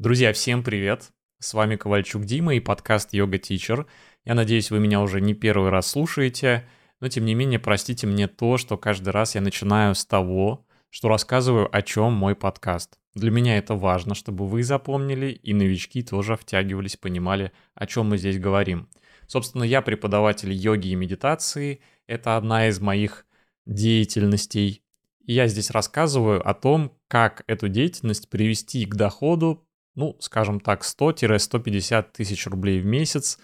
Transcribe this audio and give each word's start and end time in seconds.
Друзья, 0.00 0.32
всем 0.32 0.62
привет! 0.62 1.10
С 1.40 1.54
вами 1.54 1.74
Ковальчук 1.74 2.24
Дима 2.24 2.54
и 2.54 2.60
подкаст 2.60 3.12
Йога 3.14 3.38
Teacher. 3.38 3.84
Я 4.24 4.34
надеюсь, 4.34 4.70
вы 4.70 4.78
меня 4.78 5.00
уже 5.00 5.20
не 5.20 5.34
первый 5.34 5.70
раз 5.70 5.88
слушаете, 5.88 6.68
но 7.00 7.08
тем 7.08 7.24
не 7.24 7.34
менее 7.34 7.58
простите 7.58 8.06
мне 8.06 8.28
то, 8.28 8.58
что 8.58 8.78
каждый 8.78 9.08
раз 9.08 9.34
я 9.34 9.40
начинаю 9.40 9.96
с 9.96 10.06
того, 10.06 10.64
что 10.88 11.08
рассказываю, 11.08 11.68
о 11.76 11.82
чем 11.82 12.12
мой 12.12 12.36
подкаст. 12.36 12.96
Для 13.14 13.32
меня 13.32 13.58
это 13.58 13.74
важно, 13.74 14.14
чтобы 14.14 14.46
вы 14.46 14.62
запомнили, 14.62 15.32
и 15.32 15.52
новички 15.52 16.04
тоже 16.04 16.36
втягивались, 16.36 16.96
понимали, 16.96 17.50
о 17.74 17.88
чем 17.88 18.06
мы 18.06 18.18
здесь 18.18 18.38
говорим. 18.38 18.88
Собственно, 19.26 19.64
я 19.64 19.82
преподаватель 19.82 20.52
йоги 20.52 20.90
и 20.90 20.94
медитации. 20.94 21.80
Это 22.06 22.36
одна 22.36 22.68
из 22.68 22.78
моих 22.78 23.26
деятельностей. 23.66 24.84
И 25.24 25.32
я 25.32 25.48
здесь 25.48 25.72
рассказываю 25.72 26.48
о 26.48 26.54
том, 26.54 26.96
как 27.08 27.42
эту 27.48 27.68
деятельность 27.68 28.30
привести 28.30 28.86
к 28.86 28.94
доходу, 28.94 29.64
ну, 29.98 30.16
скажем 30.20 30.60
так, 30.60 30.82
100-150 30.84 32.12
тысяч 32.12 32.46
рублей 32.46 32.80
в 32.80 32.86
месяц 32.86 33.38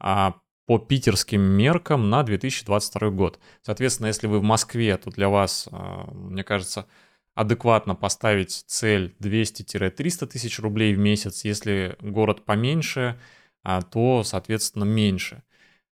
а 0.00 0.36
по 0.66 0.78
питерским 0.78 1.40
меркам 1.40 2.08
на 2.08 2.22
2022 2.22 3.10
год. 3.10 3.38
Соответственно, 3.62 4.06
если 4.06 4.26
вы 4.26 4.38
в 4.38 4.42
Москве, 4.42 4.96
то 4.96 5.10
для 5.10 5.28
вас, 5.28 5.68
а, 5.70 6.10
мне 6.10 6.44
кажется, 6.44 6.86
адекватно 7.34 7.94
поставить 7.94 8.64
цель 8.66 9.14
200-300 9.18 10.26
тысяч 10.26 10.58
рублей 10.58 10.94
в 10.94 10.98
месяц. 10.98 11.44
Если 11.44 11.96
город 12.00 12.44
поменьше, 12.46 13.20
а, 13.62 13.82
то, 13.82 14.24
соответственно, 14.24 14.84
меньше. 14.84 15.42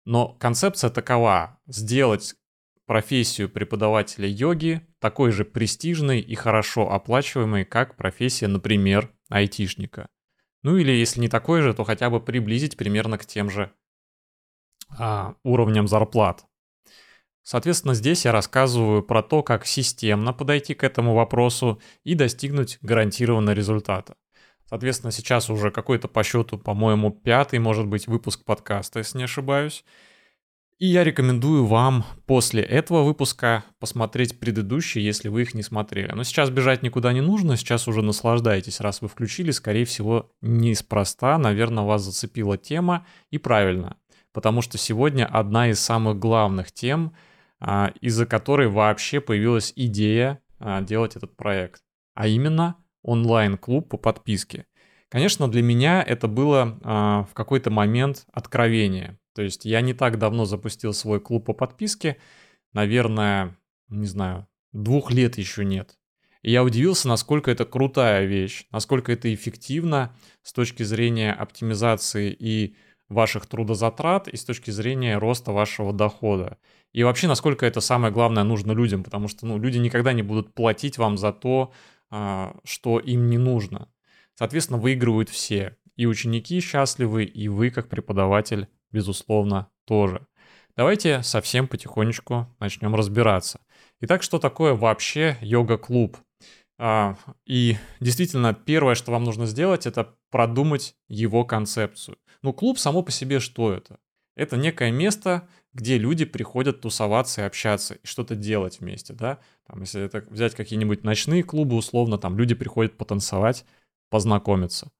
Но 0.05 0.29
концепция 0.39 0.89
такова– 0.89 1.59
сделать 1.67 2.35
профессию 2.87 3.47
преподавателя 3.47 4.27
йоги 4.27 4.81
такой 4.97 5.31
же 5.31 5.45
престижной 5.45 6.19
и 6.19 6.33
хорошо 6.33 6.91
оплачиваемой, 6.91 7.63
как 7.63 7.95
профессия, 7.95 8.47
например, 8.47 9.11
айтишника. 9.29 10.09
Ну 10.61 10.77
или 10.77 10.91
если 10.91 11.21
не 11.21 11.29
такой 11.29 11.61
же, 11.61 11.73
то 11.73 11.83
хотя 11.83 12.09
бы 12.09 12.19
приблизить 12.19 12.75
примерно 12.75 13.17
к 13.17 13.25
тем 13.25 13.49
же 13.49 13.71
а, 14.97 15.35
уровням 15.43 15.87
зарплат. 15.87 16.45
Соответственно, 17.43 17.93
здесь 17.93 18.25
я 18.25 18.31
рассказываю 18.31 19.01
про 19.01 19.23
то, 19.23 19.41
как 19.41 19.65
системно 19.65 20.33
подойти 20.33 20.75
к 20.75 20.83
этому 20.83 21.15
вопросу 21.15 21.81
и 22.03 22.13
достигнуть 22.13 22.77
гарантированного 22.81 23.55
результата. 23.55 24.15
Соответственно, 24.65 25.11
сейчас 25.11 25.49
уже 25.49 25.71
какой-то 25.71 26.07
по 26.07 26.23
счету, 26.23 26.59
по-моему, 26.59 27.09
пятый, 27.09 27.57
может 27.57 27.87
быть, 27.87 28.05
выпуск 28.05 28.45
подкаста, 28.45 28.99
если 28.99 29.17
не 29.17 29.23
ошибаюсь. 29.23 29.83
И 30.79 30.87
я 30.87 31.03
рекомендую 31.03 31.65
вам 31.65 32.05
после 32.25 32.63
этого 32.63 33.03
выпуска 33.03 33.65
посмотреть 33.79 34.39
предыдущие, 34.39 35.03
если 35.03 35.27
вы 35.27 35.41
их 35.41 35.53
не 35.53 35.61
смотрели. 35.61 36.13
Но 36.13 36.23
сейчас 36.23 36.49
бежать 36.49 36.83
никуда 36.83 37.11
не 37.11 37.19
нужно, 37.19 37.57
сейчас 37.57 37.89
уже 37.89 38.01
наслаждайтесь. 38.01 38.79
Раз 38.79 39.01
вы 39.01 39.09
включили, 39.09 39.51
скорее 39.51 39.83
всего, 39.83 40.31
неспроста, 40.41 41.37
наверное, 41.37 41.83
вас 41.83 42.03
зацепила 42.03 42.57
тема, 42.57 43.05
и 43.29 43.37
правильно. 43.37 43.97
Потому 44.31 44.61
что 44.61 44.77
сегодня 44.77 45.25
одна 45.25 45.69
из 45.69 45.81
самых 45.81 46.17
главных 46.17 46.71
тем, 46.71 47.13
а, 47.59 47.91
из-за 47.99 48.25
которой 48.25 48.69
вообще 48.69 49.19
появилась 49.19 49.73
идея 49.75 50.39
а, 50.59 50.79
делать 50.81 51.17
этот 51.17 51.35
проект. 51.35 51.81
А 52.13 52.27
именно 52.27 52.77
онлайн-клуб 53.01 53.89
по 53.89 53.97
подписке. 53.97 54.65
Конечно, 55.09 55.49
для 55.49 55.61
меня 55.61 56.01
это 56.01 56.29
было 56.29 56.79
а, 56.83 57.23
в 57.29 57.33
какой-то 57.33 57.69
момент 57.69 58.25
откровение. 58.31 59.18
То 59.33 59.41
есть 59.41 59.65
я 59.65 59.81
не 59.81 59.93
так 59.93 60.17
давно 60.17 60.45
запустил 60.45 60.93
свой 60.93 61.19
клуб 61.19 61.45
по 61.45 61.53
подписке, 61.53 62.17
наверное, 62.73 63.57
не 63.87 64.05
знаю, 64.05 64.47
двух 64.71 65.11
лет 65.11 65.37
еще 65.37 65.65
нет. 65.65 65.97
И 66.41 66.51
я 66.51 66.63
удивился, 66.63 67.07
насколько 67.07 67.51
это 67.51 67.65
крутая 67.65 68.25
вещь, 68.25 68.65
насколько 68.71 69.11
это 69.11 69.33
эффективно 69.33 70.15
с 70.41 70.53
точки 70.53 70.83
зрения 70.83 71.33
оптимизации 71.33 72.35
и 72.37 72.75
ваших 73.09 73.47
трудозатрат, 73.47 74.27
и 74.27 74.37
с 74.37 74.45
точки 74.45 74.71
зрения 74.71 75.17
роста 75.17 75.51
вашего 75.51 75.91
дохода. 75.91 76.57
И 76.93 77.03
вообще, 77.03 77.27
насколько 77.27 77.65
это 77.65 77.81
самое 77.81 78.13
главное 78.13 78.43
нужно 78.43 78.71
людям, 78.71 79.03
потому 79.03 79.27
что 79.27 79.45
ну, 79.45 79.57
люди 79.57 79.77
никогда 79.79 80.13
не 80.13 80.23
будут 80.23 80.53
платить 80.53 80.97
вам 80.97 81.17
за 81.17 81.33
то, 81.33 81.73
а, 82.09 82.55
что 82.63 82.99
им 82.99 83.29
не 83.29 83.37
нужно. 83.37 83.89
Соответственно, 84.35 84.79
выигрывают 84.79 85.29
все. 85.29 85.75
И 85.95 86.05
ученики 86.05 86.61
счастливы, 86.61 87.25
и 87.25 87.47
вы 87.49 87.71
как 87.71 87.89
преподаватель 87.89 88.67
безусловно, 88.91 89.69
тоже. 89.85 90.27
Давайте 90.75 91.23
совсем 91.23 91.67
потихонечку 91.67 92.47
начнем 92.59 92.95
разбираться. 92.95 93.59
Итак, 94.01 94.23
что 94.23 94.39
такое 94.39 94.73
вообще 94.73 95.37
йога-клуб? 95.41 96.17
А, 96.77 97.17
и 97.45 97.77
действительно, 97.99 98.53
первое, 98.53 98.95
что 98.95 99.11
вам 99.11 99.25
нужно 99.25 99.45
сделать, 99.45 99.85
это 99.85 100.15
продумать 100.31 100.95
его 101.09 101.43
концепцию. 101.43 102.17
Ну, 102.41 102.53
клуб 102.53 102.79
само 102.79 103.03
по 103.03 103.11
себе 103.11 103.39
что 103.39 103.73
это? 103.73 103.99
Это 104.37 104.55
некое 104.55 104.91
место, 104.91 105.49
где 105.73 105.97
люди 105.97 106.23
приходят 106.23 106.79
тусоваться 106.79 107.41
и 107.41 107.45
общаться, 107.45 107.95
и 107.95 108.07
что-то 108.07 108.35
делать 108.35 108.79
вместе, 108.79 109.13
да? 109.13 109.39
Там, 109.67 109.81
если 109.81 110.01
это 110.01 110.25
взять 110.29 110.55
какие-нибудь 110.55 111.03
ночные 111.03 111.43
клубы, 111.43 111.75
условно, 111.75 112.17
там 112.17 112.37
люди 112.37 112.55
приходят 112.55 112.97
потанцевать, 112.97 113.65
познакомиться 114.09 114.91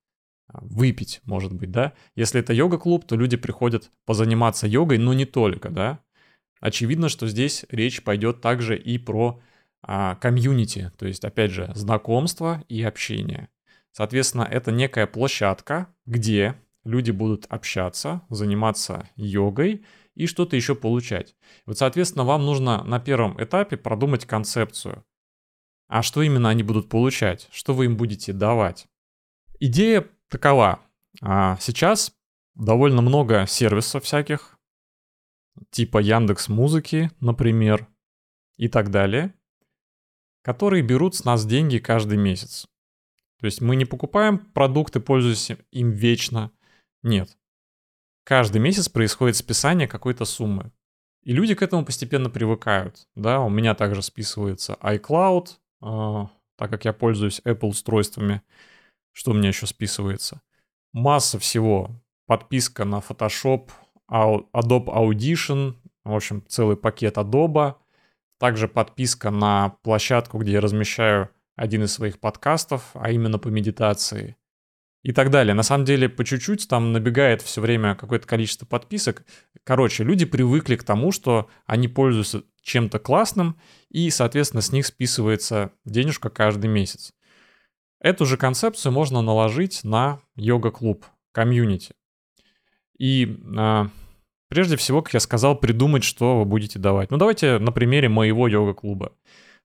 выпить, 0.54 1.22
может 1.26 1.54
быть, 1.54 1.72
да. 1.72 1.94
Если 2.16 2.40
это 2.40 2.54
йога-клуб, 2.54 3.06
то 3.06 3.16
люди 3.16 3.38
приходят 3.38 3.92
позаниматься 4.06 4.68
йогой, 4.68 4.98
но 4.98 5.14
не 5.14 5.26
только, 5.26 5.70
да. 5.70 6.00
Очевидно, 6.60 7.10
что 7.10 7.28
здесь 7.28 7.66
речь 7.70 8.04
пойдет 8.04 8.42
также 8.42 8.78
и 8.78 8.98
про 8.98 9.42
а, 9.82 10.16
комьюнити, 10.16 10.92
то 10.98 11.08
есть, 11.08 11.24
опять 11.24 11.52
же, 11.52 11.72
знакомство 11.76 12.64
и 12.68 12.84
общение. 12.84 13.50
Соответственно, 13.92 14.48
это 14.50 14.72
некая 14.72 15.08
площадка, 15.08 15.88
где 16.06 16.56
люди 16.84 17.12
будут 17.12 17.46
общаться, 17.50 18.22
заниматься 18.30 19.10
йогой 19.16 19.86
и 20.16 20.26
что-то 20.26 20.56
еще 20.56 20.76
получать. 20.76 21.36
Вот, 21.66 21.78
соответственно, 21.78 22.26
вам 22.26 22.46
нужно 22.46 22.84
на 22.84 23.00
первом 23.00 23.42
этапе 23.42 23.78
продумать 23.78 24.26
концепцию. 24.26 25.06
А 25.88 26.04
что 26.04 26.22
именно 26.22 26.50
они 26.50 26.64
будут 26.64 26.90
получать? 26.90 27.48
Что 27.52 27.74
вы 27.74 27.86
им 27.86 27.98
будете 27.98 28.34
давать? 28.34 28.88
Идея 29.60 30.08
такова. 30.30 30.80
А 31.22 31.58
сейчас 31.58 32.14
довольно 32.56 33.02
много 33.02 33.46
сервисов 33.48 34.04
всяких, 34.04 34.58
типа 35.72 36.00
Яндекс 36.00 36.50
Музыки, 36.50 37.12
например, 37.20 37.88
и 38.58 38.68
так 38.68 38.92
далее, 38.92 39.34
которые 40.44 40.84
берут 40.84 41.16
с 41.16 41.26
нас 41.26 41.46
деньги 41.46 41.78
каждый 41.78 42.18
месяц. 42.18 42.68
То 43.40 43.46
есть 43.46 43.62
мы 43.62 43.76
не 43.76 43.86
покупаем 43.86 44.38
продукты, 44.38 45.00
пользуясь 45.00 45.52
им 45.72 45.92
вечно. 45.92 46.52
Нет. 47.04 47.38
Каждый 48.26 48.60
месяц 48.60 48.90
происходит 48.90 49.38
списание 49.38 49.88
какой-то 49.88 50.26
суммы. 50.26 50.72
И 51.24 51.34
люди 51.34 51.56
к 51.56 51.62
этому 51.62 51.86
постепенно 51.86 52.30
привыкают. 52.30 53.08
Да, 53.16 53.42
у 53.42 53.50
меня 53.50 53.76
также 53.76 54.02
списывается 54.02 54.78
iCloud, 54.82 55.48
э, 55.82 56.28
так 56.58 56.70
как 56.70 56.86
я 56.86 56.94
пользуюсь 56.94 57.42
Apple 57.46 57.70
устройствами. 57.70 58.42
Что 59.12 59.32
у 59.32 59.34
меня 59.34 59.50
еще 59.50 59.66
списывается? 59.66 60.42
Масса 60.94 61.40
всего. 61.40 61.92
Подписка 62.26 62.86
на 62.86 63.00
Photoshop, 63.00 63.70
Adobe 64.10 64.86
Audition, 64.86 65.76
в 66.04 66.16
общем, 66.16 66.44
целый 66.48 66.78
пакет 66.78 67.18
Adobe. 67.18 67.76
Также 68.38 68.68
подписка 68.68 69.32
на 69.32 69.70
площадку, 69.84 70.38
где 70.38 70.54
я 70.54 70.62
размещаю 70.62 71.30
один 71.56 71.84
из 71.84 71.94
своих 71.94 72.20
подкастов, 72.20 72.92
а 72.94 73.12
именно 73.12 73.38
по 73.38 73.50
медитации. 73.50 74.38
И 75.02 75.14
так 75.14 75.30
далее. 75.30 75.54
На 75.54 75.64
самом 75.64 75.86
деле, 75.86 76.10
по 76.10 76.26
чуть-чуть 76.26 76.68
там 76.68 76.92
набегает 76.92 77.42
все 77.42 77.62
время 77.62 77.96
какое-то 77.96 78.28
количество 78.28 78.66
подписок. 78.66 79.24
Короче, 79.64 80.04
люди 80.04 80.26
привыкли 80.26 80.76
к 80.76 80.84
тому, 80.84 81.12
что 81.12 81.50
они 81.66 81.88
пользуются 81.88 82.44
чем-то 82.62 83.00
классным, 83.00 83.58
и, 83.90 84.10
соответственно, 84.10 84.62
с 84.62 84.72
них 84.72 84.86
списывается 84.86 85.72
денежка 85.86 86.30
каждый 86.30 86.68
месяц. 86.68 87.14
Эту 88.00 88.26
же 88.26 88.38
концепцию 88.38 88.92
можно 88.92 89.22
наложить 89.22 89.84
на 89.84 90.22
йога-клуб, 90.36 91.06
комьюнити. 91.32 91.96
И 92.98 93.42
а, 93.58 93.90
прежде 94.48 94.78
всего, 94.78 95.02
как 95.02 95.14
я 95.14 95.20
сказал, 95.20 95.58
придумать, 95.58 96.04
что 96.04 96.40
вы 96.40 96.46
будете 96.46 96.80
давать. 96.80 97.12
Ну, 97.12 97.18
давайте 97.18 97.60
на 97.60 97.72
примере 97.72 98.10
моего 98.10 98.48
йога-клуба. 98.48 99.14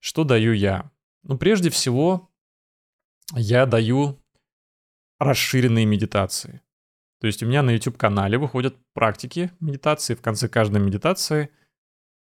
Что 0.01 0.25
даю 0.25 0.53
я? 0.53 0.91
Ну, 1.23 1.39
прежде 1.39 1.71
всего, 1.71 2.31
я 3.35 3.67
даю 3.67 4.21
расширенные 5.19 5.87
медитации. 5.87 6.61
То 7.21 7.27
есть 7.27 7.43
у 7.43 7.47
меня 7.47 7.63
на 7.63 7.71
YouTube-канале 7.71 8.37
выходят 8.37 8.77
практики 8.93 9.51
медитации. 9.61 10.15
В 10.15 10.21
конце 10.21 10.49
каждой 10.49 10.81
медитации, 10.81 11.51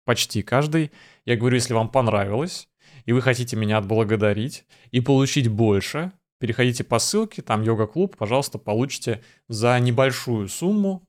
почти 0.04 0.42
каждой, 0.42 0.92
я 1.24 1.36
говорю, 1.36 1.54
если 1.54 1.72
вам 1.72 1.88
понравилось, 1.88 2.68
и 3.04 3.12
вы 3.12 3.22
хотите 3.22 3.56
меня 3.56 3.78
отблагодарить 3.78 4.64
и 4.90 5.00
получить 5.00 5.48
больше, 5.48 6.12
переходите 6.38 6.84
по 6.84 6.98
ссылке, 6.98 7.42
там 7.42 7.62
йога-клуб, 7.62 8.16
пожалуйста, 8.16 8.58
получите 8.58 9.22
за 9.48 9.78
небольшую 9.80 10.48
сумму 10.48 11.06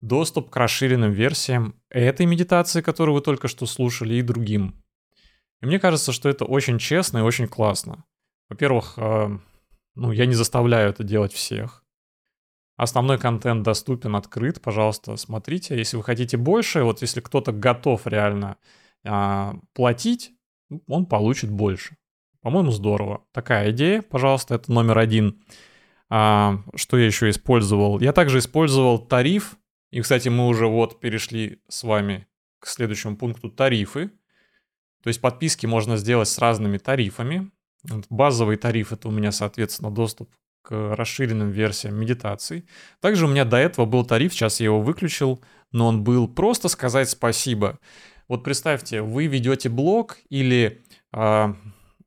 доступ 0.00 0.50
к 0.50 0.56
расширенным 0.56 1.12
версиям 1.12 1.74
этой 1.90 2.26
медитации, 2.26 2.80
которую 2.80 3.16
вы 3.16 3.20
только 3.20 3.48
что 3.48 3.66
слушали, 3.66 4.14
и 4.14 4.22
другим. 4.22 4.82
И 5.62 5.66
мне 5.66 5.78
кажется, 5.78 6.12
что 6.12 6.28
это 6.28 6.44
очень 6.44 6.78
честно 6.78 7.18
и 7.18 7.22
очень 7.22 7.48
классно. 7.48 8.04
Во-первых, 8.48 8.94
э, 8.98 9.38
Ну, 9.96 10.12
я 10.12 10.26
не 10.26 10.34
заставляю 10.34 10.90
это 10.90 11.04
делать 11.04 11.32
всех. 11.32 11.82
Основной 12.76 13.18
контент 13.18 13.62
доступен, 13.62 14.14
открыт, 14.14 14.60
пожалуйста, 14.60 15.16
смотрите. 15.16 15.74
Если 15.76 15.96
вы 15.96 16.02
хотите 16.02 16.36
больше, 16.36 16.82
вот 16.82 17.00
если 17.00 17.20
кто-то 17.20 17.50
готов 17.52 18.06
реально 18.06 18.58
а, 19.06 19.54
платить, 19.72 20.32
он 20.86 21.06
получит 21.06 21.50
больше. 21.50 21.96
По-моему, 22.40 22.70
здорово. 22.70 23.24
Такая 23.32 23.70
идея, 23.70 24.02
пожалуйста, 24.02 24.54
это 24.54 24.70
номер 24.72 24.98
один. 24.98 25.42
А, 26.08 26.62
что 26.74 26.96
я 26.96 27.06
еще 27.06 27.28
использовал? 27.30 28.00
Я 28.00 28.12
также 28.12 28.38
использовал 28.38 28.98
тариф. 28.98 29.56
И, 29.90 30.00
кстати, 30.00 30.28
мы 30.28 30.46
уже 30.46 30.66
вот 30.66 31.00
перешли 31.00 31.60
с 31.68 31.82
вами 31.82 32.26
к 32.60 32.66
следующему 32.68 33.16
пункту 33.16 33.50
тарифы. 33.50 34.10
То 35.02 35.08
есть 35.08 35.20
подписки 35.20 35.66
можно 35.66 35.96
сделать 35.96 36.28
с 36.28 36.38
разными 36.38 36.78
тарифами. 36.78 37.50
Базовый 38.10 38.56
тариф 38.56 38.92
это 38.92 39.08
у 39.08 39.10
меня, 39.10 39.32
соответственно, 39.32 39.90
доступ 39.90 40.30
к 40.62 40.94
расширенным 40.96 41.50
версиям 41.50 41.94
медитаций. 41.94 42.66
Также 43.00 43.26
у 43.26 43.28
меня 43.28 43.44
до 43.44 43.56
этого 43.56 43.86
был 43.86 44.04
тариф, 44.04 44.32
сейчас 44.32 44.58
я 44.58 44.66
его 44.66 44.80
выключил, 44.80 45.40
но 45.70 45.86
он 45.86 46.02
был 46.02 46.26
просто 46.26 46.68
сказать 46.68 47.08
спасибо. 47.08 47.78
Вот 48.28 48.42
представьте, 48.42 49.02
вы 49.02 49.26
ведете 49.26 49.68
блог 49.68 50.18
или, 50.30 50.82
э, 51.12 51.54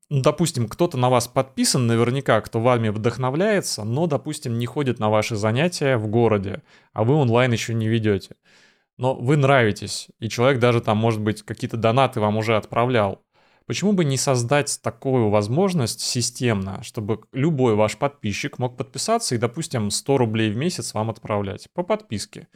допустим, 0.10 0.68
кто-то 0.68 0.98
на 0.98 1.10
вас 1.10 1.28
подписан 1.28 1.88
наверняка, 1.88 2.42
кто 2.42 2.60
вами 2.60 2.90
вдохновляется, 2.90 3.86
но, 3.86 4.06
допустим, 4.06 4.58
не 4.58 4.66
ходит 4.66 5.00
на 5.00 5.10
ваши 5.10 5.38
занятия 5.38 5.98
в 5.98 6.08
городе, 6.08 6.62
а 6.94 7.06
вы 7.06 7.14
онлайн 7.16 7.54
еще 7.54 7.74
не 7.74 7.88
ведете. 7.88 8.36
Но 8.98 9.16
вы 9.16 9.38
нравитесь, 9.38 10.10
и 10.20 10.28
человек 10.28 10.60
даже 10.60 10.82
там, 10.82 10.98
может 10.98 11.22
быть, 11.22 11.44
какие-то 11.44 11.78
донаты 11.78 12.20
вам 12.20 12.36
уже 12.36 12.58
отправлял. 12.58 13.24
Почему 13.66 13.94
бы 13.94 14.04
не 14.04 14.18
создать 14.18 14.80
такую 14.82 15.30
возможность 15.30 16.02
системно, 16.02 16.84
чтобы 16.84 17.22
любой 17.32 17.76
ваш 17.76 17.98
подписчик 17.98 18.58
мог 18.58 18.76
подписаться 18.76 19.36
и, 19.36 19.38
допустим, 19.38 19.90
100 19.90 20.18
рублей 20.18 20.52
в 20.52 20.58
месяц 20.58 20.94
вам 20.94 21.12
отправлять 21.12 21.70
по 21.74 21.84
подписке? 21.84 22.50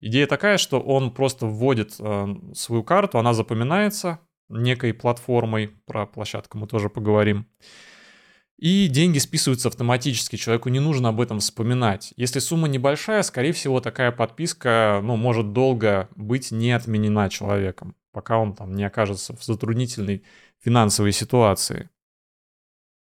Идея 0.00 0.26
такая, 0.26 0.58
что 0.58 0.80
он 0.80 1.12
просто 1.12 1.46
вводит 1.46 1.96
э, 1.98 2.26
свою 2.54 2.84
карту, 2.84 3.18
она 3.18 3.32
запоминается 3.32 4.20
некой 4.48 4.92
платформой, 4.92 5.68
про 5.86 6.06
площадку 6.06 6.58
мы 6.58 6.66
тоже 6.66 6.88
поговорим. 6.88 7.46
И 8.58 8.88
деньги 8.88 9.18
списываются 9.18 9.68
автоматически, 9.68 10.36
человеку 10.36 10.70
не 10.70 10.80
нужно 10.80 11.10
об 11.10 11.20
этом 11.20 11.40
вспоминать. 11.40 12.14
Если 12.16 12.38
сумма 12.38 12.68
небольшая, 12.68 13.22
скорее 13.22 13.52
всего, 13.52 13.80
такая 13.80 14.12
подписка 14.12 15.00
ну, 15.02 15.16
может 15.16 15.52
долго 15.52 16.08
быть 16.16 16.52
не 16.52 16.72
отменена 16.72 17.28
человеком, 17.28 17.94
пока 18.12 18.38
он 18.38 18.54
там 18.54 18.74
не 18.74 18.84
окажется 18.84 19.36
в 19.36 19.44
затруднительной 19.44 20.24
финансовой 20.58 21.12
ситуации. 21.12 21.90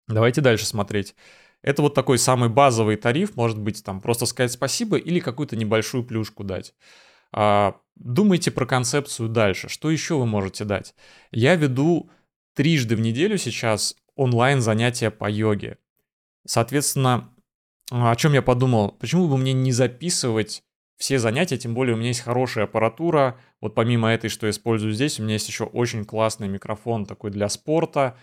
Давайте 0.07 0.39
дальше 0.39 0.65
смотреть. 0.65 1.15
Это 1.61 1.81
вот 1.81 1.93
такой 1.93 2.17
самый 2.17 2.49
базовый 2.49 2.95
тариф, 2.95 3.35
может 3.35 3.59
быть, 3.59 3.83
там 3.83 4.01
просто 4.01 4.25
сказать 4.25 4.51
спасибо 4.51 4.97
или 4.97 5.19
какую-то 5.19 5.55
небольшую 5.55 6.03
плюшку 6.03 6.43
дать. 6.43 6.73
А, 7.31 7.77
думайте 7.95 8.51
про 8.51 8.65
концепцию 8.65 9.29
дальше. 9.29 9.69
Что 9.69 9.91
еще 9.91 10.15
вы 10.17 10.25
можете 10.25 10.65
дать? 10.65 10.95
Я 11.31 11.55
веду 11.55 12.09
трижды 12.55 12.95
в 12.95 12.99
неделю 12.99 13.37
сейчас 13.37 13.95
онлайн 14.15 14.61
занятия 14.61 15.11
по 15.11 15.29
йоге. 15.29 15.77
Соответственно, 16.45 17.33
о 17.91 18.15
чем 18.15 18.33
я 18.33 18.41
подумал? 18.41 18.91
Почему 18.93 19.27
бы 19.27 19.37
мне 19.37 19.53
не 19.53 19.71
записывать 19.71 20.63
все 20.97 21.17
занятия, 21.17 21.57
тем 21.57 21.73
более 21.73 21.95
у 21.95 21.97
меня 21.97 22.09
есть 22.09 22.21
хорошая 22.21 22.65
аппаратура. 22.65 23.39
Вот 23.59 23.73
помимо 23.73 24.09
этой, 24.09 24.29
что 24.29 24.45
я 24.45 24.51
использую 24.51 24.93
здесь, 24.93 25.19
у 25.19 25.23
меня 25.23 25.33
есть 25.33 25.47
еще 25.47 25.63
очень 25.63 26.05
классный 26.05 26.47
микрофон 26.47 27.05
такой 27.05 27.31
для 27.31 27.49
спорта. 27.49 28.15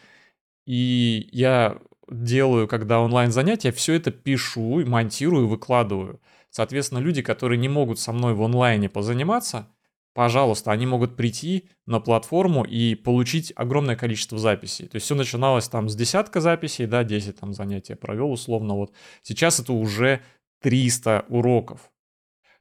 И 0.64 1.28
я 1.32 1.78
делаю, 2.10 2.68
когда 2.68 3.00
онлайн 3.00 3.30
занятия, 3.30 3.72
все 3.72 3.94
это 3.94 4.10
пишу, 4.10 4.84
монтирую, 4.86 5.48
выкладываю. 5.48 6.20
Соответственно, 6.50 7.00
люди, 7.00 7.22
которые 7.22 7.58
не 7.58 7.68
могут 7.68 7.98
со 7.98 8.12
мной 8.12 8.34
в 8.34 8.42
онлайне 8.42 8.88
позаниматься, 8.88 9.68
пожалуйста, 10.14 10.72
они 10.72 10.86
могут 10.86 11.16
прийти 11.16 11.68
на 11.86 12.00
платформу 12.00 12.64
и 12.64 12.94
получить 12.94 13.52
огромное 13.54 13.96
количество 13.96 14.38
записей. 14.38 14.86
То 14.86 14.96
есть 14.96 15.04
все 15.04 15.14
начиналось 15.14 15.68
там 15.68 15.88
с 15.88 15.94
десятка 15.94 16.40
записей, 16.40 16.86
да, 16.86 17.04
10 17.04 17.38
там 17.38 17.52
занятия 17.52 17.96
провел 17.96 18.32
условно. 18.32 18.74
Вот 18.74 18.92
сейчас 19.22 19.60
это 19.60 19.72
уже 19.72 20.22
300 20.60 21.26
уроков. 21.28 21.90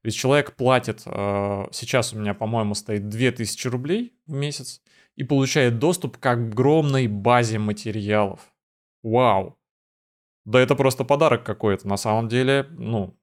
Ведь 0.03 0.15
человек 0.15 0.55
платит, 0.55 1.01
э, 1.05 1.65
сейчас 1.71 2.13
у 2.13 2.19
меня, 2.19 2.33
по-моему, 2.33 2.75
стоит 2.75 3.09
2000 3.09 3.67
рублей 3.67 4.13
в 4.25 4.33
месяц 4.33 4.81
и 5.15 5.23
получает 5.23 5.79
доступ 5.79 6.17
к 6.17 6.25
огромной 6.25 7.07
базе 7.07 7.57
материалов. 7.59 8.53
Вау! 9.07 9.57
Да 10.45 10.59
это 10.59 10.75
просто 10.75 11.05
подарок 11.05 11.45
какой-то. 11.45 11.87
На 11.87 11.97
самом 11.97 12.27
деле, 12.27 12.67
ну, 12.71 13.17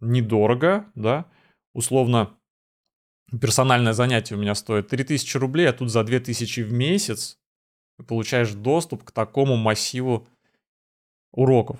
недорого, 0.00 0.86
да. 0.94 1.26
Условно, 1.74 2.38
персональное 3.40 3.92
занятие 3.92 4.36
у 4.36 4.38
меня 4.38 4.54
стоит 4.54 4.88
3000 4.88 5.36
рублей, 5.36 5.68
а 5.68 5.72
тут 5.72 5.90
за 5.90 6.04
2000 6.04 6.60
в 6.60 6.72
месяц 6.72 7.38
получаешь 8.06 8.52
доступ 8.52 9.04
к 9.04 9.12
такому 9.12 9.56
массиву 9.56 10.26
уроков. 11.32 11.78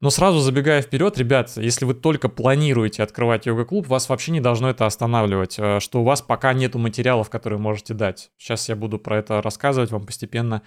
Но 0.00 0.10
сразу 0.10 0.40
забегая 0.40 0.82
вперед, 0.82 1.16
ребят, 1.16 1.52
если 1.56 1.86
вы 1.86 1.94
только 1.94 2.28
планируете 2.28 3.02
открывать 3.02 3.46
йога-клуб, 3.46 3.86
вас 3.86 4.10
вообще 4.10 4.32
не 4.32 4.40
должно 4.40 4.68
это 4.68 4.84
останавливать, 4.84 5.58
э, 5.58 5.80
что 5.80 6.02
у 6.02 6.04
вас 6.04 6.20
пока 6.20 6.52
нету 6.52 6.78
материалов, 6.78 7.30
которые 7.30 7.58
можете 7.58 7.94
дать. 7.94 8.30
Сейчас 8.36 8.68
я 8.68 8.76
буду 8.76 8.98
про 8.98 9.18
это 9.18 9.40
рассказывать 9.40 9.90
вам 9.90 10.04
постепенно, 10.04 10.60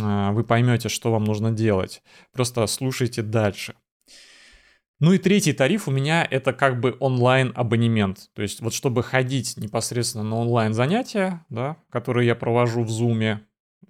вы 0.00 0.44
поймете, 0.44 0.88
что 0.88 1.12
вам 1.12 1.24
нужно 1.24 1.52
делать. 1.52 2.02
Просто 2.32 2.66
слушайте 2.66 3.22
дальше. 3.22 3.74
Ну 5.00 5.12
и 5.12 5.18
третий 5.18 5.52
тариф 5.52 5.88
у 5.88 5.90
меня 5.90 6.26
это 6.28 6.52
как 6.52 6.80
бы 6.80 6.96
онлайн-абонемент. 7.00 8.30
То 8.32 8.42
есть 8.42 8.60
вот 8.60 8.72
чтобы 8.72 9.02
ходить 9.02 9.56
непосредственно 9.56 10.24
на 10.24 10.36
онлайн-занятия, 10.36 11.44
да, 11.48 11.76
которые 11.90 12.26
я 12.26 12.34
провожу 12.34 12.82
в 12.82 12.88
Zoom, 12.88 13.40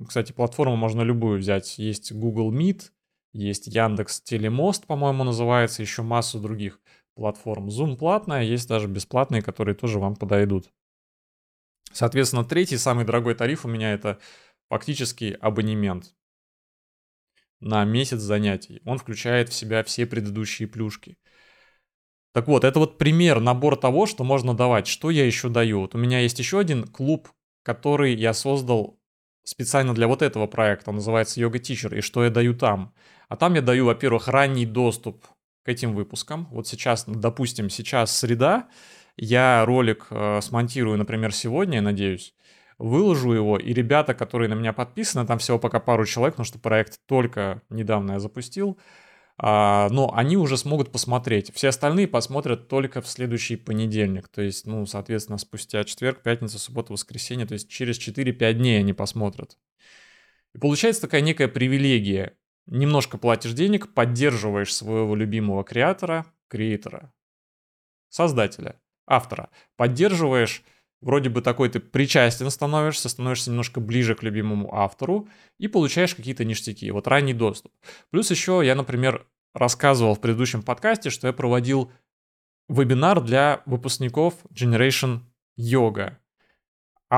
кстати, 0.06 0.32
платформу 0.32 0.76
можно 0.76 1.02
любую 1.02 1.38
взять. 1.38 1.78
Есть 1.78 2.12
Google 2.12 2.52
Meet, 2.52 2.90
есть 3.32 3.66
Яндекс 3.66 4.22
Телемост, 4.22 4.86
по-моему, 4.86 5.24
называется, 5.24 5.82
еще 5.82 6.02
массу 6.02 6.40
других 6.40 6.80
платформ. 7.14 7.68
Zoom 7.68 7.96
платная, 7.96 8.42
есть 8.42 8.68
даже 8.68 8.88
бесплатные, 8.88 9.42
которые 9.42 9.74
тоже 9.74 9.98
вам 9.98 10.16
подойдут. 10.16 10.72
Соответственно, 11.92 12.44
третий, 12.44 12.76
самый 12.76 13.04
дорогой 13.04 13.34
тариф 13.34 13.64
у 13.64 13.68
меня 13.68 13.92
это 13.92 14.18
фактически 14.68 15.36
абонемент 15.40 16.14
на 17.60 17.84
месяц 17.84 18.20
занятий. 18.20 18.80
Он 18.84 18.98
включает 18.98 19.48
в 19.48 19.54
себя 19.54 19.82
все 19.82 20.06
предыдущие 20.06 20.68
плюшки. 20.68 21.16
Так 22.32 22.48
вот, 22.48 22.64
это 22.64 22.78
вот 22.80 22.98
пример, 22.98 23.40
набор 23.40 23.76
того, 23.76 24.06
что 24.06 24.24
можно 24.24 24.54
давать. 24.54 24.86
Что 24.86 25.10
я 25.10 25.24
еще 25.24 25.48
даю? 25.48 25.80
Вот 25.80 25.94
у 25.94 25.98
меня 25.98 26.20
есть 26.20 26.38
еще 26.38 26.58
один 26.58 26.84
клуб, 26.84 27.28
который 27.62 28.14
я 28.14 28.34
создал 28.34 28.98
специально 29.44 29.94
для 29.94 30.08
вот 30.08 30.20
этого 30.20 30.46
проекта. 30.46 30.90
Он 30.90 30.96
называется 30.96 31.40
Yoga 31.40 31.60
Teacher. 31.60 31.96
И 31.96 32.00
что 32.00 32.24
я 32.24 32.30
даю 32.30 32.54
там? 32.54 32.92
А 33.28 33.36
там 33.36 33.54
я 33.54 33.62
даю, 33.62 33.86
во-первых, 33.86 34.28
ранний 34.28 34.66
доступ 34.66 35.24
к 35.62 35.68
этим 35.68 35.94
выпускам. 35.94 36.46
Вот 36.50 36.66
сейчас, 36.66 37.04
допустим, 37.06 37.70
сейчас 37.70 38.16
среда, 38.16 38.68
я 39.16 39.64
ролик 39.64 40.08
э, 40.10 40.40
смонтирую, 40.42 40.98
например, 40.98 41.32
сегодня, 41.32 41.76
я 41.76 41.82
надеюсь, 41.82 42.33
выложу 42.78 43.32
его, 43.32 43.58
и 43.58 43.72
ребята, 43.72 44.14
которые 44.14 44.48
на 44.48 44.54
меня 44.54 44.72
подписаны, 44.72 45.26
там 45.26 45.38
всего 45.38 45.58
пока 45.58 45.80
пару 45.80 46.04
человек, 46.06 46.34
потому 46.34 46.46
что 46.46 46.58
проект 46.58 47.00
только 47.06 47.62
недавно 47.70 48.12
я 48.12 48.18
запустил, 48.20 48.78
а, 49.36 49.88
но 49.90 50.12
они 50.14 50.36
уже 50.36 50.56
смогут 50.56 50.92
посмотреть. 50.92 51.52
Все 51.54 51.68
остальные 51.68 52.08
посмотрят 52.08 52.68
только 52.68 53.00
в 53.00 53.08
следующий 53.08 53.56
понедельник, 53.56 54.28
то 54.28 54.42
есть, 54.42 54.66
ну, 54.66 54.86
соответственно, 54.86 55.38
спустя 55.38 55.84
четверг, 55.84 56.22
пятница, 56.22 56.58
суббота, 56.58 56.92
воскресенье, 56.92 57.46
то 57.46 57.54
есть 57.54 57.68
через 57.68 57.98
4-5 57.98 58.52
дней 58.54 58.78
они 58.78 58.92
посмотрят. 58.92 59.56
И 60.54 60.58
получается 60.58 61.02
такая 61.02 61.20
некая 61.20 61.48
привилегия 61.48 62.36
немножко 62.66 63.18
платишь 63.18 63.52
денег, 63.52 63.92
поддерживаешь 63.92 64.74
своего 64.74 65.14
любимого 65.14 65.64
креатора, 65.64 66.26
креатора, 66.48 67.12
создателя, 68.08 68.80
автора, 69.06 69.50
поддерживаешь, 69.76 70.62
вроде 71.04 71.28
бы 71.28 71.42
такой 71.42 71.68
ты 71.68 71.78
причастен 71.80 72.50
становишься, 72.50 73.08
становишься 73.08 73.50
немножко 73.50 73.80
ближе 73.80 74.14
к 74.14 74.22
любимому 74.22 74.74
автору 74.74 75.28
и 75.58 75.68
получаешь 75.68 76.14
какие-то 76.14 76.44
ништяки, 76.44 76.90
вот 76.90 77.06
ранний 77.06 77.34
доступ. 77.34 77.72
Плюс 78.10 78.30
еще 78.30 78.62
я, 78.64 78.74
например, 78.74 79.26
рассказывал 79.52 80.14
в 80.14 80.20
предыдущем 80.20 80.62
подкасте, 80.62 81.10
что 81.10 81.26
я 81.26 81.32
проводил 81.32 81.92
вебинар 82.68 83.20
для 83.20 83.62
выпускников 83.66 84.34
Generation 84.50 85.20
Yoga. 85.60 86.16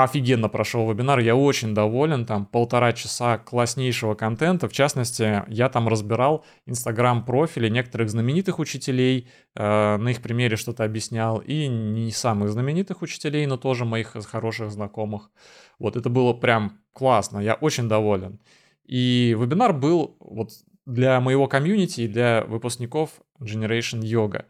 Офигенно 0.02 0.50
прошел 0.50 0.90
вебинар, 0.90 1.20
я 1.20 1.34
очень 1.34 1.72
доволен, 1.72 2.26
там 2.26 2.44
полтора 2.44 2.92
часа 2.92 3.38
класснейшего 3.38 4.14
контента, 4.14 4.68
в 4.68 4.72
частности, 4.72 5.42
я 5.48 5.70
там 5.70 5.88
разбирал 5.88 6.44
инстаграм-профили 6.66 7.70
некоторых 7.70 8.10
знаменитых 8.10 8.58
учителей, 8.58 9.26
э, 9.54 9.96
на 9.96 10.08
их 10.10 10.20
примере 10.20 10.56
что-то 10.56 10.84
объяснял, 10.84 11.38
и 11.38 11.66
не 11.66 12.10
самых 12.10 12.50
знаменитых 12.50 13.00
учителей, 13.00 13.46
но 13.46 13.56
тоже 13.56 13.86
моих 13.86 14.14
хороших 14.26 14.70
знакомых. 14.70 15.30
Вот 15.78 15.96
это 15.96 16.10
было 16.10 16.34
прям 16.34 16.78
классно, 16.92 17.38
я 17.38 17.54
очень 17.54 17.88
доволен. 17.88 18.38
И 18.84 19.34
вебинар 19.38 19.72
был 19.72 20.18
вот 20.20 20.50
для 20.84 21.18
моего 21.22 21.48
комьюнити 21.48 22.02
и 22.02 22.08
для 22.08 22.44
выпускников 22.44 23.22
Generation 23.40 24.00
Yoga. 24.02 24.44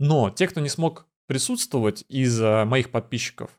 Но 0.00 0.30
те, 0.30 0.48
кто 0.48 0.60
не 0.60 0.68
смог 0.68 1.06
присутствовать 1.28 2.04
из 2.08 2.40
моих 2.40 2.90
подписчиков, 2.90 3.50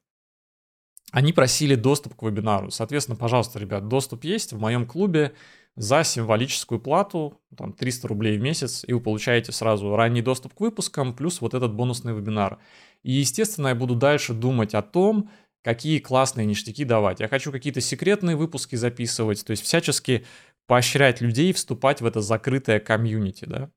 они 1.13 1.31
просили 1.31 1.75
доступ 1.75 2.15
к 2.15 2.23
вебинару. 2.23 2.71
Соответственно, 2.71 3.15
пожалуйста, 3.15 3.59
ребят, 3.59 3.87
доступ 3.87 4.23
есть 4.23 4.51
в 4.51 4.59
моем 4.59 4.87
клубе 4.87 5.33
за 5.75 6.03
символическую 6.03 6.81
плату, 6.81 7.39
там 7.55 7.71
300 7.71 8.07
рублей 8.07 8.39
в 8.39 8.41
месяц, 8.41 8.83
и 8.87 8.93
вы 8.93 8.99
получаете 8.99 9.51
сразу 9.51 9.95
ранний 9.95 10.23
доступ 10.23 10.55
к 10.55 10.59
выпускам, 10.59 11.15
плюс 11.15 11.39
вот 11.39 11.53
этот 11.53 11.71
бонусный 11.71 12.15
вебинар. 12.15 12.57
И, 13.03 13.11
естественно, 13.11 13.67
я 13.67 13.75
буду 13.75 13.93
дальше 13.93 14.33
думать 14.33 14.73
о 14.73 14.81
том, 14.81 15.29
какие 15.63 15.99
классные 15.99 16.47
ништяки 16.47 16.83
давать. 16.83 17.19
Я 17.19 17.27
хочу 17.27 17.51
какие-то 17.51 17.79
секретные 17.79 18.35
выпуски 18.35 18.75
записывать, 18.75 19.45
то 19.45 19.51
есть 19.51 19.61
всячески 19.63 20.25
поощрять 20.65 21.21
людей 21.21 21.53
вступать 21.53 22.01
в 22.01 22.07
это 22.07 22.21
закрытое 22.21 22.79
комьюнити, 22.79 23.45
да? 23.45 23.69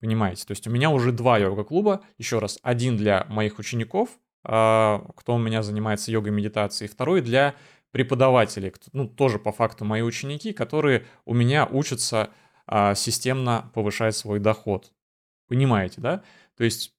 Понимаете? 0.00 0.46
То 0.46 0.52
есть 0.52 0.68
у 0.68 0.70
меня 0.70 0.90
уже 0.90 1.10
два 1.10 1.38
йога-клуба, 1.38 2.02
еще 2.18 2.38
раз, 2.38 2.60
один 2.62 2.96
для 2.96 3.26
моих 3.28 3.58
учеников, 3.58 4.10
кто 4.44 5.34
у 5.34 5.38
меня 5.38 5.62
занимается 5.62 6.12
йогой 6.12 6.32
медитацией, 6.32 6.90
второй 6.90 7.22
для 7.22 7.54
преподавателей, 7.90 8.72
ну, 8.92 9.08
тоже 9.08 9.38
по 9.38 9.52
факту 9.52 9.84
мои 9.84 10.02
ученики, 10.02 10.52
которые 10.52 11.06
у 11.24 11.32
меня 11.32 11.66
учатся 11.66 12.30
а, 12.66 12.94
системно 12.94 13.70
повышать 13.72 14.16
свой 14.16 14.40
доход. 14.40 14.92
Понимаете, 15.48 16.00
да? 16.00 16.22
То 16.56 16.64
есть 16.64 16.92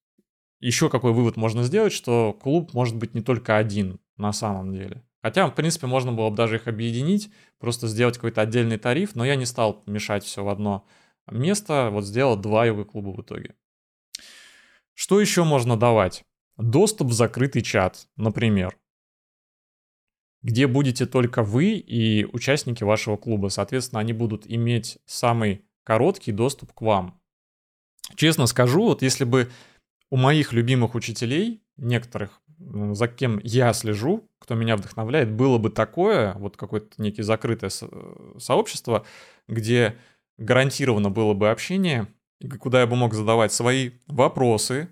еще 0.59 0.89
какой 0.89 1.11
вывод 1.11 1.35
можно 1.35 1.63
сделать, 1.63 1.91
что 1.91 2.33
клуб 2.33 2.73
может 2.73 2.95
быть 2.95 3.13
не 3.13 3.21
только 3.21 3.57
один 3.57 3.99
на 4.17 4.31
самом 4.31 4.71
деле. 4.71 5.03
Хотя, 5.21 5.47
в 5.47 5.55
принципе, 5.55 5.87
можно 5.87 6.13
было 6.13 6.29
бы 6.29 6.35
даже 6.35 6.55
их 6.55 6.67
объединить, 6.67 7.31
просто 7.59 7.87
сделать 7.87 8.15
какой-то 8.15 8.41
отдельный 8.41 8.77
тариф, 8.77 9.15
но 9.15 9.25
я 9.25 9.35
не 9.35 9.45
стал 9.45 9.83
мешать 9.87 10.23
все 10.23 10.43
в 10.43 10.49
одно 10.49 10.85
место, 11.29 11.89
вот 11.91 12.05
сделал 12.05 12.35
два 12.37 12.65
йога-клуба 12.65 13.09
в 13.09 13.21
итоге. 13.21 13.55
Что 14.93 15.19
еще 15.19 15.43
можно 15.43 15.77
давать? 15.77 16.23
Доступ 16.57 17.09
в 17.09 17.13
закрытый 17.13 17.61
чат, 17.61 18.07
например, 18.15 18.77
где 20.41 20.67
будете 20.67 21.05
только 21.05 21.43
вы 21.43 21.73
и 21.73 22.25
участники 22.25 22.83
вашего 22.83 23.17
клуба. 23.17 23.49
Соответственно, 23.49 23.99
они 23.99 24.13
будут 24.13 24.45
иметь 24.47 24.99
самый 25.05 25.65
короткий 25.83 26.31
доступ 26.31 26.71
к 26.73 26.81
вам. 26.81 27.19
Честно 28.15 28.45
скажу, 28.45 28.83
вот 28.83 29.01
если 29.01 29.23
бы 29.23 29.49
у 30.11 30.17
моих 30.17 30.53
любимых 30.53 30.95
учителей, 30.95 31.63
некоторых, 31.77 32.41
за 32.57 33.07
кем 33.07 33.39
я 33.43 33.73
слежу, 33.73 34.29
кто 34.39 34.53
меня 34.53 34.77
вдохновляет, 34.77 35.31
было 35.31 35.57
бы 35.57 35.69
такое, 35.71 36.35
вот 36.35 36.55
какое-то 36.55 37.01
некое 37.01 37.23
закрытое 37.23 37.71
сообщество, 38.37 39.05
где 39.47 39.97
гарантированно 40.37 41.09
было 41.09 41.33
бы 41.33 41.49
общение, 41.49 42.07
куда 42.59 42.81
я 42.81 42.87
бы 42.87 42.95
мог 42.95 43.13
задавать 43.13 43.51
свои 43.51 43.91
вопросы, 44.07 44.89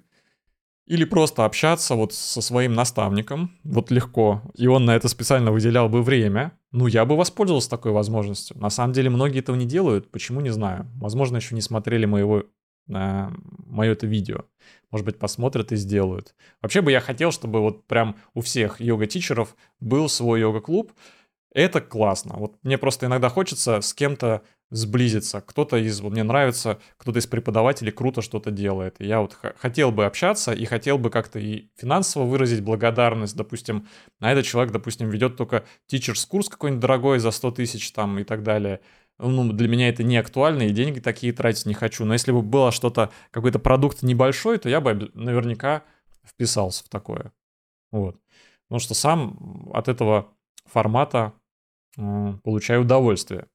или 0.85 1.05
просто 1.05 1.45
общаться 1.45 1.95
вот 1.95 2.13
со 2.13 2.41
своим 2.41 2.73
наставником, 2.73 3.51
вот 3.63 3.91
легко, 3.91 4.41
и 4.55 4.67
он 4.67 4.85
на 4.85 4.95
это 4.95 5.07
специально 5.07 5.51
выделял 5.51 5.89
бы 5.89 6.03
время, 6.03 6.51
ну, 6.71 6.87
я 6.87 7.05
бы 7.05 7.15
воспользовался 7.15 7.69
такой 7.69 7.91
возможностью. 7.91 8.57
На 8.59 8.69
самом 8.69 8.93
деле 8.93 9.09
многие 9.09 9.39
этого 9.39 9.55
не 9.55 9.65
делают, 9.65 10.11
почему, 10.11 10.41
не 10.41 10.49
знаю. 10.49 10.87
Возможно, 10.95 11.37
еще 11.37 11.55
не 11.55 11.61
смотрели 11.61 12.05
моего, 12.05 12.43
э, 12.89 13.29
мое 13.67 13.91
это 13.91 14.07
видео. 14.07 14.45
Может 14.91 15.05
быть, 15.05 15.19
посмотрят 15.19 15.71
и 15.71 15.75
сделают. 15.75 16.35
Вообще 16.61 16.81
бы 16.81 16.91
я 16.91 16.99
хотел, 16.99 17.31
чтобы 17.31 17.61
вот 17.61 17.85
прям 17.87 18.15
у 18.33 18.41
всех 18.41 18.81
йога-тичеров 18.81 19.55
был 19.79 20.09
свой 20.09 20.41
йога-клуб. 20.41 20.91
Это 21.53 21.81
классно. 21.81 22.35
Вот 22.37 22.57
мне 22.63 22.77
просто 22.77 23.05
иногда 23.05 23.29
хочется 23.29 23.81
с 23.81 23.93
кем-то 23.93 24.41
сблизиться. 24.71 25.39
Кто-то 25.41 25.77
из, 25.77 26.01
вот 26.01 26.13
мне 26.13 26.23
нравится, 26.23 26.79
кто-то 26.97 27.19
из 27.19 27.27
преподавателей 27.27 27.91
круто 27.91 28.23
что-то 28.23 28.49
делает. 28.49 28.95
И 28.99 29.05
я 29.05 29.21
вот 29.21 29.37
хотел 29.57 29.91
бы 29.91 30.05
общаться 30.05 30.51
и 30.51 30.65
хотел 30.65 30.97
бы 30.97 31.11
как-то 31.11 31.37
и 31.37 31.69
финансово 31.75 32.23
выразить 32.23 32.63
благодарность. 32.63 33.35
Допустим, 33.35 33.87
на 34.19 34.31
этот 34.31 34.45
человек, 34.45 34.73
допустим, 34.73 35.09
ведет 35.09 35.37
только 35.37 35.63
teachers 35.91 36.27
курс 36.27 36.49
какой-нибудь 36.49 36.81
дорогой 36.81 37.19
за 37.19 37.29
100 37.29 37.51
тысяч 37.51 37.91
там 37.91 38.17
и 38.17 38.23
так 38.23 38.41
далее. 38.41 38.79
Ну, 39.19 39.53
для 39.53 39.67
меня 39.67 39.89
это 39.89 40.01
не 40.01 40.17
актуально, 40.17 40.63
и 40.63 40.71
деньги 40.71 40.99
такие 40.99 41.33
тратить 41.33 41.67
не 41.67 41.75
хочу. 41.75 42.03
Но 42.03 42.13
если 42.13 42.31
бы 42.31 42.41
было 42.41 42.71
что-то, 42.71 43.11
какой-то 43.29 43.59
продукт 43.59 44.01
небольшой, 44.01 44.57
то 44.57 44.69
я 44.69 44.81
бы 44.81 45.11
наверняка 45.13 45.83
вписался 46.25 46.83
в 46.83 46.89
такое. 46.89 47.31
Вот. 47.91 48.17
Потому 48.67 48.79
что 48.79 48.95
сам 48.95 49.69
от 49.71 49.87
этого 49.87 50.29
формата 50.65 51.33
получаю 51.95 52.81
удовольствие. 52.81 53.47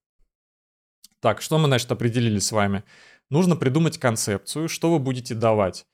Так, 1.21 1.40
что 1.42 1.59
мы, 1.59 1.66
значит, 1.66 1.90
определили 1.90 2.38
с 2.38 2.52
вами? 2.52 2.85
Нужно 3.30 3.57
придумать 3.57 3.99
концепцию, 3.99 4.68
что 4.68 4.90
вы 4.92 4.99
будете 4.99 5.35
давать. 5.35 5.87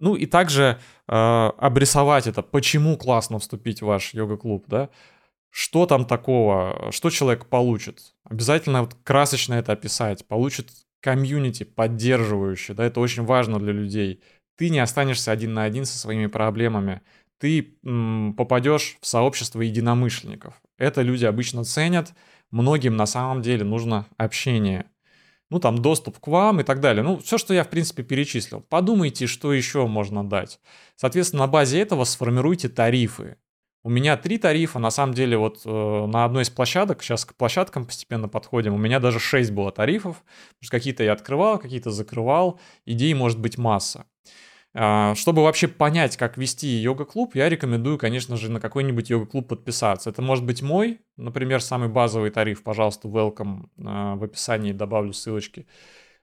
Ну 0.00 0.16
и 0.16 0.24
также 0.26 0.80
э, 1.08 1.12
обрисовать 1.12 2.26
это, 2.26 2.42
почему 2.42 2.96
классно 2.96 3.38
вступить 3.38 3.82
в 3.82 3.86
ваш 3.86 4.14
йога-клуб, 4.14 4.64
да? 4.66 4.88
Что 5.50 5.84
там 5.84 6.06
такого, 6.06 6.90
что 6.90 7.10
человек 7.10 7.46
получит? 7.46 8.14
Обязательно 8.24 8.82
вот 8.82 8.94
красочно 9.04 9.54
это 9.54 9.72
описать. 9.72 10.26
Получит 10.26 10.70
комьюнити 11.00 11.64
поддерживающее, 11.64 12.74
да, 12.74 12.84
это 12.84 13.00
очень 13.00 13.24
важно 13.24 13.58
для 13.58 13.72
людей. 13.72 14.22
Ты 14.56 14.70
не 14.70 14.78
останешься 14.78 15.32
один 15.32 15.54
на 15.54 15.64
один 15.64 15.84
со 15.84 15.98
своими 15.98 16.26
проблемами. 16.26 17.02
Ты 17.38 17.78
м, 17.84 18.34
попадешь 18.36 18.96
в 19.00 19.06
сообщество 19.06 19.60
единомышленников. 19.60 20.60
Это 20.80 21.02
люди 21.02 21.26
обычно 21.26 21.62
ценят, 21.62 22.14
многим 22.50 22.96
на 22.96 23.04
самом 23.04 23.42
деле 23.42 23.64
нужно 23.64 24.06
общение. 24.16 24.86
Ну, 25.50 25.60
там, 25.60 25.78
доступ 25.78 26.18
к 26.18 26.26
вам 26.26 26.60
и 26.60 26.62
так 26.62 26.80
далее. 26.80 27.02
Ну, 27.02 27.18
все, 27.18 27.36
что 27.36 27.52
я, 27.52 27.64
в 27.64 27.68
принципе, 27.68 28.02
перечислил. 28.02 28.60
Подумайте, 28.62 29.26
что 29.26 29.52
еще 29.52 29.86
можно 29.86 30.26
дать. 30.26 30.58
Соответственно, 30.96 31.42
на 31.44 31.48
базе 31.48 31.80
этого 31.80 32.04
сформируйте 32.04 32.70
тарифы. 32.70 33.36
У 33.82 33.90
меня 33.90 34.16
три 34.16 34.38
тарифа, 34.38 34.78
на 34.78 34.90
самом 34.90 35.12
деле, 35.12 35.36
вот 35.36 35.62
э, 35.66 36.06
на 36.06 36.24
одной 36.24 36.44
из 36.44 36.50
площадок, 36.50 37.02
сейчас 37.02 37.26
к 37.26 37.34
площадкам 37.34 37.84
постепенно 37.84 38.28
подходим, 38.28 38.74
у 38.74 38.78
меня 38.78 39.00
даже 39.00 39.18
шесть 39.18 39.50
было 39.50 39.72
тарифов, 39.72 40.16
потому 40.16 40.62
что 40.62 40.70
какие-то 40.70 41.02
я 41.02 41.12
открывал, 41.12 41.58
какие-то 41.58 41.90
закрывал, 41.90 42.60
идей 42.86 43.12
может 43.14 43.38
быть 43.38 43.58
масса. 43.58 44.06
А, 44.72 45.14
чтобы 45.16 45.42
вообще 45.42 45.66
понять, 45.66 46.16
как 46.16 46.38
вести 46.38 46.68
йога-клуб, 46.68 47.34
я 47.34 47.48
рекомендую, 47.48 47.98
конечно 47.98 48.36
же, 48.36 48.50
на 48.50 48.60
какой-нибудь 48.60 49.10
йога-клуб 49.10 49.48
подписаться. 49.48 50.10
Это 50.10 50.22
может 50.22 50.44
быть 50.44 50.62
мой, 50.62 51.00
например, 51.16 51.60
самый 51.60 51.88
базовый 51.88 52.30
тариф, 52.30 52.62
пожалуйста, 52.62 53.08
welcome, 53.08 53.68
а, 53.84 54.14
в 54.14 54.22
описании 54.22 54.72
добавлю 54.72 55.12
ссылочки. 55.12 55.66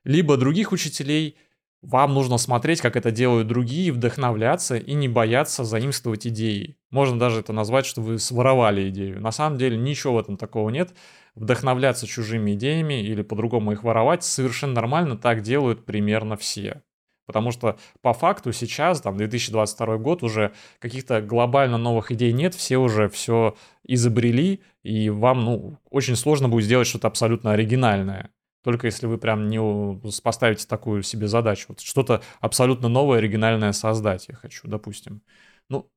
Либо 0.06 0.38
других 0.38 0.72
учителей, 0.72 1.38
вам 1.82 2.14
нужно 2.14 2.38
смотреть, 2.38 2.82
как 2.82 2.96
это 2.96 3.12
делают 3.12 3.48
другие, 3.48 3.92
вдохновляться 3.92 4.78
и 4.78 4.94
не 4.94 5.10
бояться 5.10 5.66
заимствовать 5.66 6.26
идеи. 6.28 6.78
Можно 6.90 7.20
даже 7.20 7.42
это 7.42 7.54
назвать, 7.54 7.86
что 7.86 8.02
вы 8.02 8.18
своровали 8.18 8.90
идею. 8.90 9.22
На 9.22 9.32
самом 9.32 9.58
деле 9.58 9.78
ничего 9.78 10.16
в 10.16 10.20
этом 10.20 10.38
такого 10.38 10.70
нет. 10.70 10.96
Вдохновляться 11.36 12.08
чужими 12.08 12.54
идеями 12.54 13.04
или 13.04 13.22
по-другому 13.22 13.74
их 13.74 13.84
воровать 13.84 14.24
совершенно 14.24 14.74
нормально, 14.74 15.18
так 15.18 15.42
делают 15.42 15.86
примерно 15.86 16.36
все. 16.38 16.82
Потому 17.28 17.52
что 17.52 17.78
по 18.02 18.14
факту 18.14 18.54
сейчас, 18.54 19.02
там, 19.02 19.18
2022 19.18 19.98
год, 19.98 20.24
уже 20.24 20.54
каких-то 20.80 21.22
глобально 21.22 21.78
новых 21.78 22.12
идей 22.12 22.32
нет, 22.32 22.56
все 22.56 22.78
уже 22.78 23.10
все 23.10 23.56
изобрели, 23.84 24.62
и 24.82 25.10
вам, 25.10 25.42
ну, 25.42 25.78
очень 25.92 26.16
сложно 26.16 26.48
будет 26.48 26.66
сделать 26.66 26.88
что-то 26.88 27.08
абсолютно 27.08 27.52
оригинальное. 27.52 28.32
Только 28.64 28.88
если 28.88 29.08
вы 29.08 29.18
прям 29.18 29.48
не 29.48 29.60
поставите 30.24 30.66
такую 30.68 31.04
себе 31.04 31.28
задачу. 31.28 31.66
Вот 31.70 31.82
что-то 31.82 32.24
абсолютно 32.40 32.88
новое, 32.88 33.20
оригинальное 33.20 33.74
создать 33.74 34.28
я 34.30 34.36
хочу, 34.36 34.68
допустим. 34.68 35.22
Ну, 35.70 35.90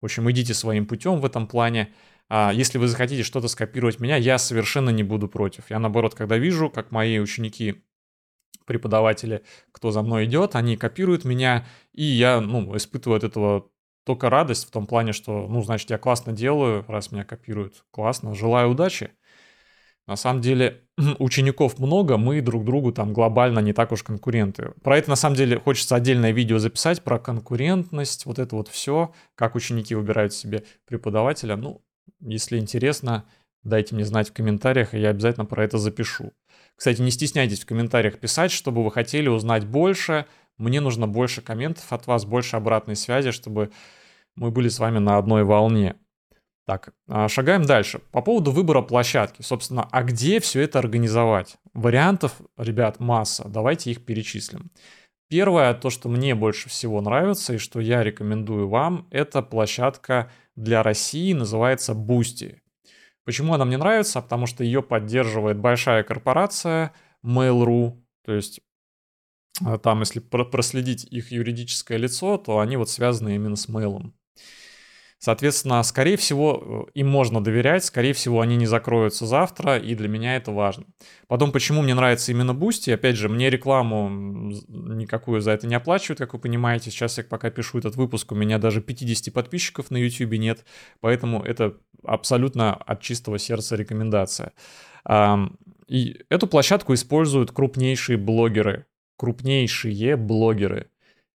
в 0.00 0.06
общем, 0.06 0.30
идите 0.30 0.54
своим 0.54 0.86
путем 0.86 1.20
в 1.20 1.24
этом 1.24 1.46
плане. 1.46 1.92
А 2.30 2.50
если 2.52 2.78
вы 2.78 2.88
захотите 2.88 3.22
что-то 3.22 3.48
скопировать 3.48 4.00
меня, 4.00 4.16
я 4.16 4.38
совершенно 4.38 4.90
не 4.90 5.02
буду 5.02 5.28
против. 5.28 5.70
Я, 5.70 5.78
наоборот, 5.78 6.14
когда 6.14 6.36
вижу, 6.36 6.70
как 6.70 6.92
мои 6.92 7.18
ученики 7.18 7.82
преподаватели, 8.68 9.42
кто 9.72 9.90
за 9.90 10.02
мной 10.02 10.26
идет, 10.26 10.54
они 10.54 10.76
копируют 10.76 11.24
меня, 11.24 11.66
и 11.92 12.04
я, 12.04 12.40
ну, 12.40 12.76
испытываю 12.76 13.16
от 13.16 13.24
этого 13.24 13.68
только 14.04 14.30
радость 14.30 14.68
в 14.68 14.70
том 14.70 14.86
плане, 14.86 15.12
что, 15.12 15.48
ну, 15.48 15.62
значит, 15.62 15.90
я 15.90 15.98
классно 15.98 16.32
делаю, 16.32 16.84
раз 16.86 17.10
меня 17.10 17.24
копируют. 17.24 17.84
Классно, 17.90 18.34
желаю 18.34 18.70
удачи. 18.70 19.10
На 20.06 20.16
самом 20.16 20.40
деле, 20.40 20.84
учеников 21.18 21.78
много, 21.78 22.16
мы 22.16 22.40
друг 22.40 22.64
другу 22.64 22.92
там 22.92 23.12
глобально 23.12 23.58
не 23.58 23.72
так 23.74 23.92
уж 23.92 24.02
конкуренты. 24.02 24.72
Про 24.82 24.96
это, 24.96 25.10
на 25.10 25.16
самом 25.16 25.36
деле, 25.36 25.58
хочется 25.58 25.96
отдельное 25.96 26.30
видео 26.30 26.58
записать, 26.58 27.02
про 27.02 27.18
конкурентность, 27.18 28.24
вот 28.24 28.38
это 28.38 28.56
вот 28.56 28.68
все, 28.68 29.12
как 29.34 29.54
ученики 29.54 29.94
выбирают 29.94 30.32
себе 30.32 30.64
преподавателя. 30.86 31.56
Ну, 31.56 31.82
если 32.20 32.58
интересно, 32.58 33.24
дайте 33.62 33.94
мне 33.94 34.04
знать 34.04 34.30
в 34.30 34.32
комментариях, 34.32 34.94
и 34.94 34.98
я 34.98 35.10
обязательно 35.10 35.44
про 35.44 35.64
это 35.64 35.76
запишу. 35.76 36.32
Кстати, 36.78 37.02
не 37.02 37.10
стесняйтесь 37.10 37.60
в 37.60 37.66
комментариях 37.66 38.20
писать, 38.20 38.52
чтобы 38.52 38.84
вы 38.84 38.92
хотели 38.92 39.28
узнать 39.28 39.66
больше. 39.66 40.26
Мне 40.58 40.80
нужно 40.80 41.08
больше 41.08 41.42
комментов 41.42 41.92
от 41.92 42.06
вас, 42.06 42.24
больше 42.24 42.54
обратной 42.54 42.94
связи, 42.94 43.32
чтобы 43.32 43.72
мы 44.36 44.52
были 44.52 44.68
с 44.68 44.78
вами 44.78 45.00
на 45.00 45.18
одной 45.18 45.42
волне. 45.42 45.96
Так, 46.66 46.92
а, 47.08 47.28
шагаем 47.28 47.64
дальше. 47.64 48.00
По 48.12 48.22
поводу 48.22 48.52
выбора 48.52 48.82
площадки. 48.82 49.42
Собственно, 49.42 49.88
а 49.90 50.04
где 50.04 50.38
все 50.38 50.60
это 50.60 50.78
организовать? 50.78 51.56
Вариантов, 51.74 52.40
ребят, 52.56 53.00
масса. 53.00 53.48
Давайте 53.48 53.90
их 53.90 54.04
перечислим. 54.04 54.70
Первое, 55.28 55.74
то, 55.74 55.90
что 55.90 56.08
мне 56.08 56.36
больше 56.36 56.68
всего 56.68 57.00
нравится 57.00 57.54
и 57.54 57.58
что 57.58 57.80
я 57.80 58.04
рекомендую 58.04 58.68
вам, 58.68 59.08
это 59.10 59.42
площадка 59.42 60.30
для 60.54 60.84
России, 60.84 61.32
называется 61.32 61.92
Boosty. 61.92 62.58
Почему 63.28 63.52
она 63.52 63.66
мне 63.66 63.76
нравится? 63.76 64.22
Потому 64.22 64.46
что 64.46 64.64
ее 64.64 64.82
поддерживает 64.82 65.58
большая 65.58 66.02
корпорация 66.02 66.94
Mail.ru, 67.22 68.02
то 68.24 68.32
есть 68.32 68.62
а, 69.62 69.76
там, 69.76 70.00
если 70.00 70.20
проследить 70.20 71.04
их 71.04 71.30
юридическое 71.30 71.98
лицо, 71.98 72.38
то 72.38 72.58
они 72.58 72.78
вот 72.78 72.88
связаны 72.88 73.34
именно 73.34 73.56
с 73.56 73.68
Mail. 73.68 74.14
Соответственно, 75.18 75.82
скорее 75.82 76.16
всего, 76.16 76.86
э, 76.88 76.90
им 76.94 77.08
можно 77.08 77.42
доверять, 77.42 77.84
скорее 77.84 78.12
всего, 78.12 78.40
они 78.40 78.56
не 78.56 78.66
закроются 78.66 79.26
завтра, 79.26 79.76
и 79.76 79.96
для 79.96 80.08
меня 80.08 80.36
это 80.36 80.52
важно. 80.52 80.84
Потом, 81.26 81.50
почему 81.50 81.82
мне 81.82 81.94
нравится 81.94 82.30
именно 82.30 82.52
Boosty, 82.52 82.92
опять 82.92 83.16
же, 83.16 83.28
мне 83.28 83.50
рекламу 83.50 84.08
никакую 84.68 85.40
за 85.40 85.50
это 85.50 85.66
не 85.66 85.74
оплачивают, 85.74 86.20
как 86.20 86.34
вы 86.34 86.38
понимаете. 86.38 86.92
Сейчас 86.92 87.18
я 87.18 87.24
пока 87.24 87.50
пишу 87.50 87.78
этот 87.78 87.96
выпуск, 87.96 88.30
у 88.30 88.36
меня 88.36 88.58
даже 88.58 88.80
50 88.80 89.34
подписчиков 89.34 89.90
на 89.90 89.96
YouTube 89.96 90.34
нет, 90.34 90.64
поэтому 91.00 91.42
это 91.42 91.74
абсолютно 92.04 92.74
от 92.74 93.00
чистого 93.00 93.38
сердца 93.38 93.74
рекомендация. 93.74 94.52
И 95.88 96.16
эту 96.28 96.46
площадку 96.46 96.94
используют 96.94 97.50
крупнейшие 97.50 98.18
блогеры, 98.18 98.86
крупнейшие 99.16 100.16
блогеры. 100.16 100.90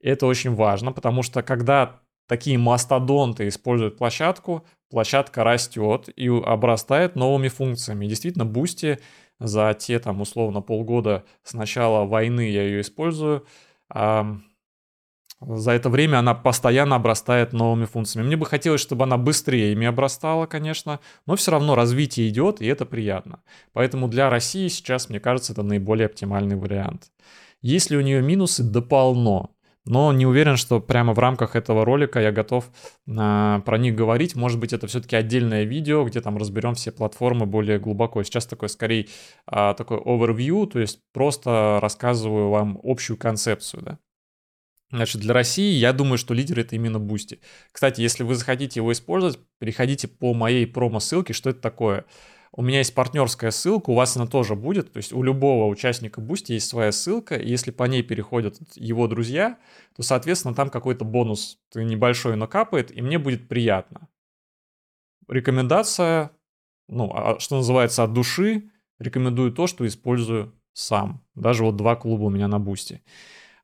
Это 0.00 0.26
очень 0.26 0.54
важно, 0.54 0.92
потому 0.92 1.22
что 1.22 1.42
когда 1.42 2.00
такие 2.28 2.58
мастодонты 2.58 3.48
используют 3.48 3.96
площадку, 3.96 4.64
площадка 4.90 5.42
растет 5.42 6.08
и 6.14 6.28
обрастает 6.28 7.16
новыми 7.16 7.48
функциями. 7.48 8.06
Действительно, 8.06 8.44
Boosty 8.44 9.00
за 9.40 9.74
те 9.74 9.98
там 9.98 10.20
условно 10.20 10.60
полгода 10.60 11.24
с 11.42 11.54
начала 11.54 12.04
войны 12.04 12.48
я 12.50 12.62
ее 12.62 12.82
использую. 12.82 13.46
А 13.88 14.36
за 15.40 15.70
это 15.70 15.88
время 15.88 16.18
она 16.18 16.34
постоянно 16.34 16.96
обрастает 16.96 17.52
новыми 17.52 17.84
функциями. 17.86 18.26
Мне 18.26 18.36
бы 18.36 18.44
хотелось, 18.44 18.80
чтобы 18.80 19.04
она 19.04 19.16
быстрее 19.16 19.72
ими 19.72 19.86
обрастала, 19.86 20.46
конечно, 20.46 20.98
но 21.26 21.36
все 21.36 21.52
равно 21.52 21.76
развитие 21.76 22.28
идет, 22.28 22.60
и 22.60 22.66
это 22.66 22.84
приятно. 22.84 23.40
Поэтому 23.72 24.08
для 24.08 24.30
России 24.30 24.68
сейчас, 24.68 25.08
мне 25.08 25.20
кажется, 25.20 25.52
это 25.52 25.62
наиболее 25.62 26.06
оптимальный 26.06 26.56
вариант. 26.56 27.12
Есть 27.62 27.90
ли 27.90 27.96
у 27.96 28.00
нее 28.00 28.20
минусы? 28.20 28.64
Да 28.64 28.80
но 29.88 30.12
не 30.12 30.26
уверен, 30.26 30.56
что 30.58 30.80
прямо 30.80 31.14
в 31.14 31.18
рамках 31.18 31.56
этого 31.56 31.82
ролика 31.82 32.20
я 32.20 32.30
готов 32.30 32.70
а, 33.16 33.60
про 33.60 33.78
них 33.78 33.94
говорить. 33.94 34.36
Может 34.36 34.60
быть, 34.60 34.74
это 34.74 34.86
все-таки 34.86 35.16
отдельное 35.16 35.64
видео, 35.64 36.04
где 36.04 36.20
там 36.20 36.36
разберем 36.36 36.74
все 36.74 36.92
платформы 36.92 37.46
более 37.46 37.78
глубоко. 37.78 38.22
Сейчас 38.22 38.46
такой 38.46 38.68
скорее 38.68 39.08
а, 39.46 39.72
такой 39.72 39.96
overview, 39.96 40.66
то 40.66 40.78
есть 40.78 41.00
просто 41.14 41.78
рассказываю 41.80 42.50
вам 42.50 42.78
общую 42.82 43.16
концепцию, 43.16 43.82
да. 43.82 43.98
Значит, 44.90 45.22
для 45.22 45.32
России 45.32 45.72
я 45.72 45.94
думаю, 45.94 46.18
что 46.18 46.34
лидер 46.34 46.60
это 46.60 46.76
именно 46.76 46.98
Boosty. 46.98 47.40
Кстати, 47.72 48.02
если 48.02 48.24
вы 48.24 48.34
захотите 48.34 48.80
его 48.80 48.92
использовать, 48.92 49.38
переходите 49.58 50.06
по 50.06 50.34
моей 50.34 50.66
промо-ссылке, 50.66 51.32
что 51.32 51.50
это 51.50 51.60
такое. 51.60 52.04
У 52.52 52.62
меня 52.62 52.78
есть 52.78 52.94
партнерская 52.94 53.50
ссылка, 53.50 53.90
у 53.90 53.94
вас 53.94 54.16
она 54.16 54.26
тоже 54.26 54.54
будет. 54.54 54.92
То 54.92 54.96
есть 54.96 55.12
у 55.12 55.22
любого 55.22 55.66
участника 55.66 56.20
Boosty 56.20 56.54
есть 56.54 56.68
своя 56.68 56.92
ссылка. 56.92 57.36
И 57.36 57.48
если 57.48 57.70
по 57.70 57.84
ней 57.84 58.02
переходят 58.02 58.58
его 58.74 59.06
друзья, 59.06 59.58
то, 59.96 60.02
соответственно, 60.02 60.54
там 60.54 60.70
какой-то 60.70 61.04
бонус 61.04 61.58
небольшой 61.74 62.36
накапает, 62.36 62.96
и 62.96 63.02
мне 63.02 63.18
будет 63.18 63.48
приятно. 63.48 64.08
Рекомендация, 65.28 66.30
ну, 66.88 67.12
а, 67.14 67.38
что 67.38 67.56
называется, 67.56 68.02
от 68.02 68.12
души, 68.12 68.70
рекомендую 68.98 69.52
то, 69.52 69.66
что 69.66 69.86
использую 69.86 70.54
сам. 70.72 71.24
Даже 71.34 71.64
вот 71.64 71.76
два 71.76 71.96
клуба 71.96 72.24
у 72.24 72.30
меня 72.30 72.48
на 72.48 72.58
Boosty. 72.58 73.02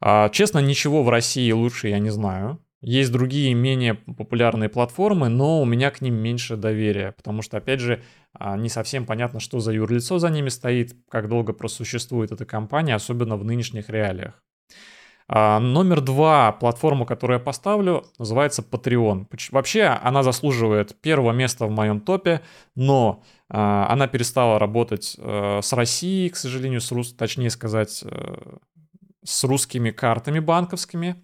А, 0.01 0.29
честно, 0.29 0.59
ничего 0.59 1.03
в 1.03 1.09
России 1.09 1.51
лучше 1.53 1.89
я 1.89 1.99
не 1.99 2.11
знаю. 2.11 2.64
Есть 2.87 3.13
другие 3.13 3.55
менее 3.55 3.95
популярные 3.95 4.69
платформы, 4.69 5.31
но 5.31 5.63
у 5.63 5.65
меня 5.65 5.91
к 5.91 6.03
ним 6.03 6.17
меньше 6.17 6.57
доверия, 6.57 7.13
потому 7.13 7.41
что, 7.41 7.57
опять 7.57 7.81
же, 7.81 8.03
а, 8.35 8.59
не 8.59 8.69
совсем 8.69 9.07
понятно, 9.07 9.41
что 9.41 9.59
за 9.59 9.73
юрлицо 9.73 10.19
за 10.19 10.29
ними 10.29 10.51
стоит, 10.51 10.95
как 11.09 11.31
долго 11.31 11.55
просуществует 11.55 12.31
эта 12.31 12.45
компания, 12.45 12.95
особенно 12.95 13.39
в 13.39 13.45
нынешних 13.45 13.89
реалиях. 13.89 14.43
А, 15.29 15.61
номер 15.61 16.03
два 16.03 16.53
платформа, 16.53 17.07
которую 17.07 17.39
я 17.39 17.43
поставлю, 17.43 18.05
называется 18.19 18.61
Patreon. 18.61 19.29
Вообще 19.51 19.85
она 19.85 20.23
заслуживает 20.23 21.01
первого 21.01 21.33
места 21.33 21.65
в 21.65 21.71
моем 21.71 22.01
топе, 22.01 22.43
но 22.75 23.23
а, 23.49 23.87
она 23.89 24.09
перестала 24.09 24.59
работать 24.59 25.17
э, 25.17 25.61
с 25.63 25.73
Россией, 25.73 26.29
к 26.29 26.37
сожалению, 26.37 26.83
с 26.83 26.93
рус... 26.93 27.15
точнее 27.15 27.49
сказать, 27.49 28.05
э, 28.05 28.57
с 29.25 29.45
русскими 29.45 29.91
картами 29.91 30.41
банковскими. 30.41 31.17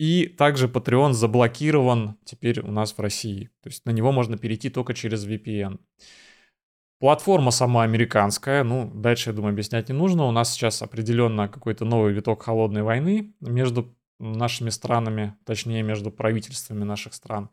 И 0.00 0.28
также 0.28 0.66
Patreon 0.66 1.12
заблокирован 1.12 2.16
теперь 2.24 2.60
у 2.60 2.70
нас 2.70 2.94
в 2.94 2.98
России. 3.00 3.50
То 3.62 3.68
есть 3.68 3.84
на 3.84 3.90
него 3.90 4.12
можно 4.12 4.38
перейти 4.38 4.70
только 4.70 4.94
через 4.94 5.26
VPN. 5.26 5.78
Платформа 7.00 7.50
сама 7.50 7.82
американская, 7.82 8.64
ну, 8.64 8.90
дальше, 8.94 9.28
я 9.28 9.36
думаю, 9.36 9.52
объяснять 9.52 9.90
не 9.90 9.94
нужно. 9.94 10.24
У 10.24 10.30
нас 10.30 10.54
сейчас 10.54 10.80
определенно 10.80 11.48
какой-то 11.48 11.84
новый 11.84 12.14
виток 12.14 12.42
холодной 12.42 12.82
войны 12.82 13.34
между 13.40 13.94
нашими 14.18 14.70
странами, 14.70 15.36
точнее, 15.44 15.82
между 15.82 16.10
правительствами 16.10 16.84
наших 16.84 17.12
стран. 17.12 17.50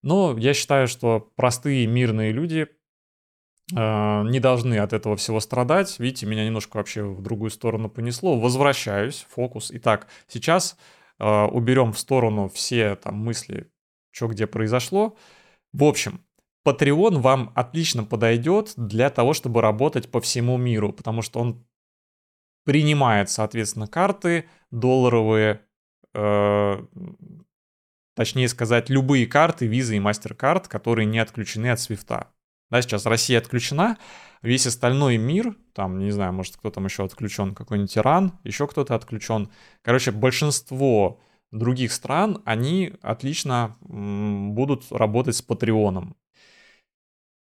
Но 0.00 0.38
я 0.38 0.54
считаю, 0.54 0.88
что 0.88 1.32
простые 1.36 1.86
мирные 1.86 2.32
люди 2.32 2.66
э, 3.76 4.22
не 4.30 4.40
должны 4.40 4.78
от 4.78 4.94
этого 4.94 5.16
всего 5.16 5.38
страдать. 5.38 5.98
Видите, 5.98 6.24
меня 6.24 6.46
немножко 6.46 6.78
вообще 6.78 7.02
в 7.02 7.20
другую 7.20 7.50
сторону 7.50 7.90
понесло. 7.90 8.40
Возвращаюсь, 8.40 9.26
фокус. 9.28 9.70
Итак, 9.70 10.06
сейчас 10.28 10.78
э, 11.18 11.44
уберем 11.44 11.92
в 11.92 11.98
сторону 11.98 12.48
все 12.48 12.96
там 12.96 13.16
мысли, 13.16 13.70
что 14.10 14.28
где 14.28 14.46
произошло. 14.46 15.16
В 15.72 15.84
общем, 15.84 16.24
Patreon 16.66 17.18
вам 17.20 17.52
отлично 17.54 18.04
подойдет 18.04 18.72
для 18.76 19.10
того, 19.10 19.34
чтобы 19.34 19.60
работать 19.60 20.10
по 20.10 20.20
всему 20.20 20.56
миру, 20.56 20.92
потому 20.92 21.22
что 21.22 21.40
он 21.40 21.66
принимает, 22.64 23.28
соответственно, 23.28 23.86
карты 23.86 24.48
долларовые, 24.70 25.60
э, 26.14 26.86
точнее 28.14 28.48
сказать, 28.48 28.88
любые 28.88 29.26
карты, 29.26 29.66
визы 29.66 29.96
и 29.96 30.00
MasterCard, 30.00 30.68
которые 30.68 31.06
не 31.06 31.18
отключены 31.18 31.70
от 31.70 31.80
свифта. 31.80 32.32
Да, 32.74 32.82
сейчас 32.82 33.06
Россия 33.06 33.38
отключена, 33.38 33.98
весь 34.42 34.66
остальной 34.66 35.16
мир, 35.16 35.54
там, 35.74 36.00
не 36.00 36.10
знаю, 36.10 36.32
может, 36.32 36.56
кто 36.56 36.70
там 36.70 36.86
еще 36.86 37.04
отключен, 37.04 37.54
какой-нибудь 37.54 37.96
Иран, 37.96 38.32
еще 38.42 38.66
кто-то 38.66 38.96
отключен. 38.96 39.48
Короче, 39.82 40.10
большинство 40.10 41.20
других 41.52 41.92
стран, 41.92 42.42
они 42.44 42.94
отлично 43.00 43.76
будут 43.80 44.90
работать 44.90 45.36
с 45.36 45.42
Патреоном. 45.42 46.16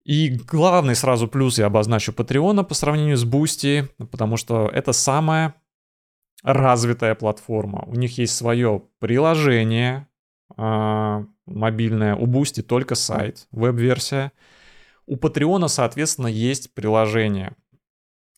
И 0.04 0.30
главный 0.30 0.96
сразу 0.96 1.28
плюс 1.28 1.60
я 1.60 1.66
обозначу 1.66 2.12
Патреона 2.12 2.64
по 2.64 2.74
сравнению 2.74 3.16
с 3.16 3.24
Boosty, 3.24 3.88
потому 4.10 4.36
что 4.36 4.66
это 4.66 4.92
самая 4.92 5.54
развитая 6.42 7.14
платформа. 7.14 7.84
У 7.86 7.94
них 7.94 8.18
есть 8.18 8.34
свое 8.34 8.82
приложение 8.98 10.08
э, 10.56 11.24
мобильное, 11.46 12.16
у 12.16 12.26
Boosty 12.26 12.62
только 12.62 12.96
сайт, 12.96 13.46
веб-версия. 13.52 14.32
У 15.10 15.16
Патреона, 15.16 15.66
соответственно, 15.66 16.28
есть 16.28 16.72
приложение. 16.72 17.56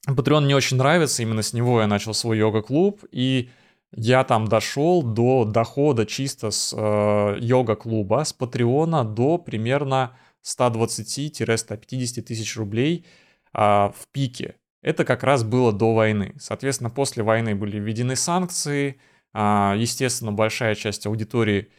Patreon 0.09 0.41
мне 0.41 0.57
очень 0.57 0.79
нравится, 0.79 1.23
именно 1.23 1.43
с 1.43 1.53
него 1.53 1.83
я 1.83 1.87
начал 1.87 2.15
свой 2.15 2.39
йога-клуб, 2.39 3.05
и 3.13 3.51
я 3.95 4.25
там 4.25 4.49
дошел 4.49 5.03
до 5.03 5.45
дохода 5.45 6.07
чисто 6.07 6.51
с 6.51 6.75
э, 6.75 7.37
йога-клуба, 7.41 8.25
с 8.25 8.33
Патреона 8.33 9.05
до 9.05 9.37
примерно 9.37 10.17
120-150 10.43 12.23
тысяч 12.23 12.57
рублей 12.57 13.05
а, 13.53 13.93
в 13.95 14.09
пике. 14.11 14.57
Это 14.81 15.05
как 15.05 15.25
раз 15.25 15.45
было 15.45 15.75
до 15.75 15.93
войны. 15.93 16.35
Соответственно, 16.39 16.89
после 16.89 17.23
войны 17.23 17.55
были 17.55 17.79
введены 17.79 18.17
санкции. 18.17 18.99
А, 19.35 19.75
естественно, 19.77 20.33
большая 20.33 20.75
часть 20.75 21.07
аудитории 21.07 21.71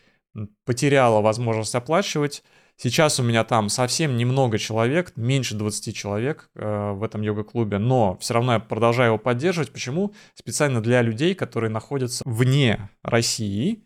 потеряла 0.66 1.22
возможность 1.22 1.74
оплачивать. 1.74 2.44
Сейчас 2.76 3.20
у 3.20 3.24
меня 3.24 3.44
там 3.44 3.70
совсем 3.70 4.18
немного 4.18 4.58
человек, 4.58 5.14
меньше 5.16 5.56
20 5.56 5.96
человек 5.96 6.50
э, 6.56 6.92
в 6.92 7.04
этом 7.04 7.22
йога-клубе, 7.22 7.78
но 7.78 8.18
все 8.20 8.34
равно 8.34 8.54
я 8.54 8.60
продолжаю 8.60 9.10
его 9.10 9.18
поддерживать. 9.18 9.72
Почему? 9.72 10.14
Специально 10.34 10.82
для 10.82 11.02
людей, 11.02 11.36
которые 11.36 11.70
находятся 11.70 12.24
вне 12.26 12.90
России, 13.04 13.84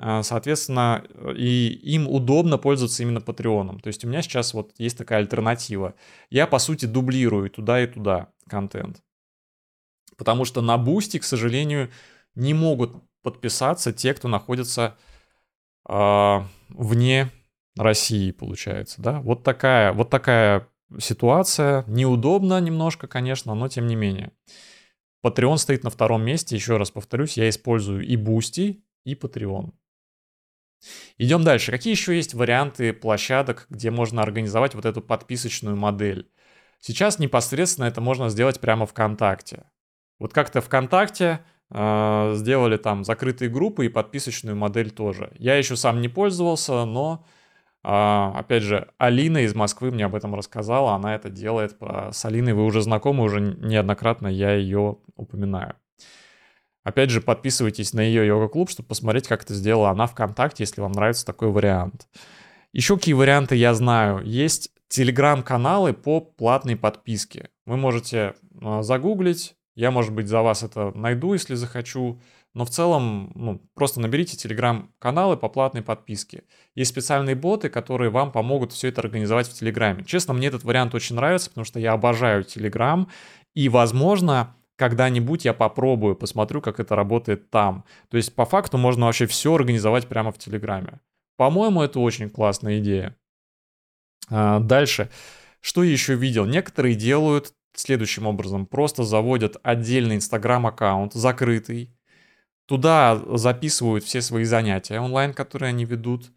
а, 0.00 0.22
соответственно, 0.22 1.04
и 1.36 1.68
им 1.82 2.08
удобно 2.08 2.56
пользоваться 2.56 3.02
именно 3.02 3.20
Патреоном. 3.20 3.80
То 3.80 3.88
есть 3.88 4.04
у 4.04 4.08
меня 4.08 4.22
сейчас 4.22 4.54
вот 4.54 4.72
есть 4.78 4.96
такая 4.96 5.18
альтернатива. 5.18 5.94
Я, 6.30 6.46
по 6.46 6.60
сути, 6.60 6.84
дублирую 6.86 7.50
туда, 7.50 7.82
и 7.82 7.86
туда 7.88 8.28
контент. 8.48 9.02
Потому 10.16 10.44
что 10.44 10.60
на 10.60 10.78
Boosty, 10.78 11.18
к 11.18 11.24
сожалению, 11.24 11.90
не 12.36 12.54
могут 12.54 12.92
подписаться 13.22 13.92
те, 13.92 14.14
кто 14.14 14.28
находится 14.28 14.96
э, 15.88 16.42
вне 16.68 17.30
России, 17.78 18.30
получается, 18.32 19.00
да. 19.00 19.20
Вот 19.20 19.42
такая, 19.42 19.92
вот 19.92 20.10
такая 20.10 20.68
ситуация. 20.98 21.84
Неудобно 21.86 22.60
немножко, 22.60 23.06
конечно, 23.06 23.54
но 23.54 23.68
тем 23.68 23.86
не 23.86 23.96
менее. 23.96 24.32
Patreon 25.24 25.56
стоит 25.58 25.84
на 25.84 25.90
втором 25.90 26.24
месте. 26.24 26.56
Еще 26.56 26.76
раз 26.76 26.90
повторюсь, 26.90 27.36
я 27.36 27.48
использую 27.48 28.06
и 28.06 28.16
Boosty, 28.16 28.82
и 29.04 29.14
Patreon. 29.14 29.72
Идем 31.16 31.42
дальше. 31.42 31.72
Какие 31.72 31.92
еще 31.92 32.14
есть 32.14 32.34
варианты 32.34 32.92
площадок, 32.92 33.66
где 33.68 33.90
можно 33.90 34.22
организовать 34.22 34.74
вот 34.74 34.84
эту 34.84 35.02
подписочную 35.02 35.76
модель? 35.76 36.30
Сейчас 36.80 37.18
непосредственно 37.18 37.86
это 37.86 38.00
можно 38.00 38.28
сделать 38.28 38.60
прямо 38.60 38.86
ВКонтакте. 38.86 39.64
Вот 40.20 40.32
как-то 40.32 40.60
ВКонтакте 40.60 41.40
э, 41.70 42.32
сделали 42.36 42.76
там 42.76 43.04
закрытые 43.04 43.50
группы 43.50 43.86
и 43.86 43.88
подписочную 43.88 44.56
модель 44.56 44.90
тоже. 44.90 45.32
Я 45.38 45.56
еще 45.56 45.76
сам 45.76 46.00
не 46.00 46.08
пользовался, 46.08 46.84
но 46.84 47.24
опять 47.82 48.62
же 48.62 48.88
Алина 48.98 49.38
из 49.38 49.54
Москвы 49.54 49.90
мне 49.90 50.04
об 50.04 50.14
этом 50.14 50.34
рассказала, 50.34 50.94
она 50.94 51.14
это 51.14 51.30
делает. 51.30 51.76
С 52.12 52.24
Алиной 52.24 52.52
вы 52.52 52.64
уже 52.64 52.82
знакомы, 52.82 53.24
уже 53.24 53.40
неоднократно 53.40 54.26
я 54.28 54.54
ее 54.54 54.98
упоминаю. 55.16 55.74
Опять 56.84 57.10
же, 57.10 57.20
подписывайтесь 57.20 57.92
на 57.92 58.00
ее 58.00 58.26
йога-клуб, 58.26 58.70
чтобы 58.70 58.88
посмотреть, 58.88 59.28
как 59.28 59.42
это 59.42 59.52
сделала 59.52 59.90
она 59.90 60.06
ВКонтакте, 60.06 60.62
если 60.62 60.80
вам 60.80 60.92
нравится 60.92 61.26
такой 61.26 61.50
вариант. 61.50 62.08
Еще 62.72 62.96
какие 62.96 63.14
варианты 63.14 63.56
я 63.56 63.74
знаю. 63.74 64.22
Есть 64.24 64.70
телеграм-каналы 64.88 65.92
по 65.92 66.20
платной 66.20 66.76
подписке. 66.76 67.50
Вы 67.66 67.76
можете 67.76 68.34
а, 68.62 68.82
загуглить, 68.82 69.54
я, 69.74 69.90
может 69.90 70.12
быть, 70.12 70.28
за 70.28 70.42
вас 70.42 70.62
это 70.62 70.92
найду, 70.96 71.34
если 71.34 71.54
захочу. 71.54 72.20
Но 72.58 72.64
в 72.64 72.70
целом, 72.70 73.30
ну, 73.36 73.62
просто 73.74 74.00
наберите 74.00 74.36
телеграм-каналы 74.36 75.36
по 75.36 75.48
платной 75.48 75.84
подписке. 75.84 76.42
Есть 76.74 76.90
специальные 76.90 77.36
боты, 77.36 77.68
которые 77.68 78.10
вам 78.10 78.32
помогут 78.32 78.72
все 78.72 78.88
это 78.88 79.00
организовать 79.00 79.46
в 79.46 79.54
Телеграме. 79.54 80.02
Честно, 80.04 80.34
мне 80.34 80.48
этот 80.48 80.64
вариант 80.64 80.92
очень 80.92 81.14
нравится, 81.14 81.50
потому 81.50 81.64
что 81.64 81.78
я 81.78 81.92
обожаю 81.92 82.42
Телеграм. 82.42 83.08
И, 83.54 83.68
возможно, 83.68 84.56
когда-нибудь 84.74 85.44
я 85.44 85.54
попробую, 85.54 86.16
посмотрю, 86.16 86.60
как 86.60 86.80
это 86.80 86.96
работает 86.96 87.48
там. 87.48 87.84
То 88.10 88.16
есть, 88.16 88.34
по 88.34 88.44
факту, 88.44 88.76
можно 88.76 89.06
вообще 89.06 89.26
все 89.26 89.54
организовать 89.54 90.08
прямо 90.08 90.32
в 90.32 90.38
Телеграме. 90.38 90.98
По-моему, 91.36 91.80
это 91.82 92.00
очень 92.00 92.28
классная 92.28 92.80
идея. 92.80 93.14
А, 94.30 94.58
дальше. 94.58 95.10
Что 95.60 95.84
я 95.84 95.92
еще 95.92 96.16
видел? 96.16 96.44
Некоторые 96.44 96.96
делают 96.96 97.54
следующим 97.76 98.26
образом. 98.26 98.66
Просто 98.66 99.04
заводят 99.04 99.58
отдельный 99.62 100.16
Инстаграм-аккаунт, 100.16 101.12
закрытый. 101.12 101.94
Туда 102.68 103.18
записывают 103.38 104.04
все 104.04 104.20
свои 104.20 104.44
занятия 104.44 105.00
онлайн, 105.00 105.32
которые 105.32 105.70
они 105.70 105.86
ведут. 105.86 106.30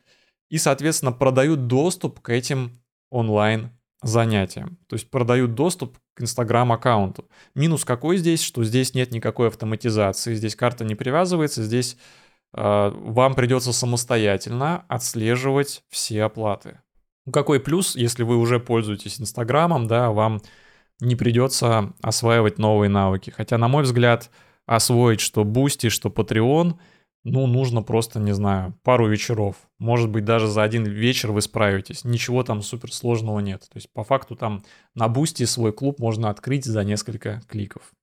И, 0.50 0.58
соответственно, 0.58 1.12
продают 1.12 1.68
доступ 1.68 2.22
к 2.22 2.30
этим 2.30 2.82
онлайн 3.10 3.72
занятиям. 4.02 4.78
То 4.88 4.96
есть 4.96 5.12
продают 5.12 5.56
доступ 5.56 5.98
к 6.14 6.22
Инстаграм-аккаунту. 6.22 7.30
Минус 7.54 7.84
какой 7.84 8.16
здесь, 8.16 8.42
что 8.42 8.64
здесь 8.64 8.94
нет 8.94 9.12
никакой 9.12 9.50
автоматизации, 9.50 10.34
здесь 10.34 10.56
карта 10.56 10.86
не 10.86 10.96
привязывается, 10.96 11.64
здесь 11.64 11.98
э, 12.54 12.92
вам 12.96 13.36
придется 13.36 13.74
самостоятельно 13.74 14.86
отслеживать 14.88 15.84
все 15.90 16.24
оплаты. 16.24 16.80
Ну, 17.26 17.34
какой 17.34 17.60
плюс, 17.60 17.98
если 17.98 18.24
вы 18.24 18.38
уже 18.38 18.62
пользуетесь 18.62 19.20
Инстаграмом, 19.20 19.88
да, 19.88 20.12
вам 20.12 20.42
не 21.02 21.18
придется 21.18 21.94
осваивать 22.02 22.58
новые 22.58 22.90
навыки. 22.90 23.32
Хотя, 23.32 23.58
на 23.58 23.68
мой 23.68 23.84
взгляд, 23.84 24.32
освоить 24.66 25.20
что 25.20 25.44
Boosty, 25.44 25.90
что 25.90 26.10
Patreon, 26.10 26.78
ну, 27.24 27.46
нужно 27.46 27.84
просто, 27.84 28.20
не 28.20 28.34
знаю, 28.34 28.74
пару 28.84 29.08
вечеров. 29.08 29.56
Может 29.78 30.10
быть, 30.10 30.26
даже 30.26 30.48
за 30.48 30.64
один 30.64 30.86
вечер 30.86 31.32
вы 31.32 31.42
справитесь. 31.42 32.04
Ничего 32.04 32.44
там 32.44 32.64
суперсложного 32.64 33.40
нет. 33.40 33.62
То 33.62 33.78
есть, 33.78 33.92
по 33.94 34.04
факту, 34.04 34.36
там 34.36 34.64
на 34.96 35.08
Boosty 35.08 35.46
свой 35.46 35.72
клуб 35.72 36.00
можно 36.00 36.30
открыть 36.30 36.66
за 36.66 36.84
несколько 36.84 37.42
кликов. 37.48 37.94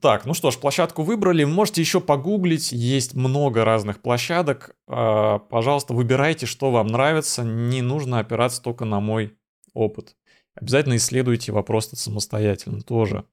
Так, 0.00 0.26
ну 0.26 0.34
что 0.34 0.50
ж, 0.50 0.58
площадку 0.58 1.04
выбрали. 1.04 1.44
Можете 1.44 1.80
еще 1.80 2.00
погуглить. 2.00 2.72
Есть 2.72 3.14
много 3.14 3.64
разных 3.64 4.02
площадок. 4.02 4.74
А, 4.88 5.38
пожалуйста, 5.38 5.94
выбирайте, 5.94 6.46
что 6.46 6.72
вам 6.72 6.88
нравится. 6.88 7.44
Не 7.44 7.82
нужно 7.82 8.18
опираться 8.18 8.60
только 8.60 8.84
на 8.84 8.98
мой 8.98 9.38
опыт. 9.74 10.16
Обязательно 10.56 10.96
исследуйте 10.96 11.52
вопрос 11.52 11.90
самостоятельно 11.90 12.80
тоже. 12.82 13.24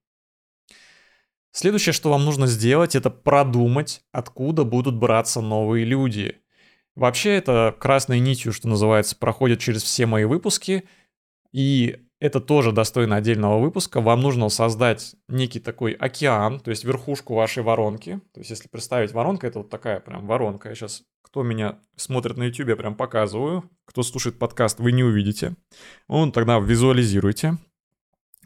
Следующее, 1.52 1.94
что 1.94 2.10
вам 2.10 2.26
нужно 2.26 2.48
сделать, 2.48 2.96
это 2.96 3.10
продумать, 3.10 4.02
откуда 4.12 4.64
будут 4.64 4.96
браться 4.96 5.42
новые 5.42 5.86
люди. 5.86 6.38
Вообще 6.96 7.32
это 7.32 7.76
красной 7.80 8.20
нитью, 8.20 8.54
что 8.54 8.68
называется, 8.68 9.16
проходит 9.16 9.60
через 9.60 9.84
все 9.84 10.06
мои 10.06 10.26
выпуски. 10.26 10.84
И 11.52 11.98
это 12.20 12.42
тоже 12.42 12.72
достойно 12.72 13.16
отдельного 13.16 13.60
выпуска. 13.60 14.02
Вам 14.02 14.22
нужно 14.22 14.50
создать 14.50 15.16
некий 15.28 15.60
такой 15.60 15.94
океан, 15.94 16.60
то 16.60 16.70
есть 16.70 16.84
верхушку 16.84 17.34
вашей 17.34 17.64
воронки. 17.64 18.20
То 18.34 18.42
есть 18.42 18.50
если 18.50 18.68
представить 18.68 19.14
воронка, 19.14 19.48
это 19.48 19.60
вот 19.60 19.70
такая 19.70 20.00
прям 20.02 20.28
воронка. 20.28 20.70
Я 20.70 20.76
сейчас, 20.76 21.04
кто 21.22 21.42
меня 21.42 21.80
смотрит 21.96 22.38
на 22.38 22.44
YouTube, 22.44 22.70
я 22.70 22.76
прям 22.76 22.96
показываю. 22.96 23.64
Кто 23.86 24.04
слушает 24.04 24.38
подкаст, 24.38 24.80
вы 24.80 24.92
не 24.92 25.04
увидите. 25.04 25.56
Он 26.08 26.32
тогда 26.32 26.60
визуализируйте 26.60 27.58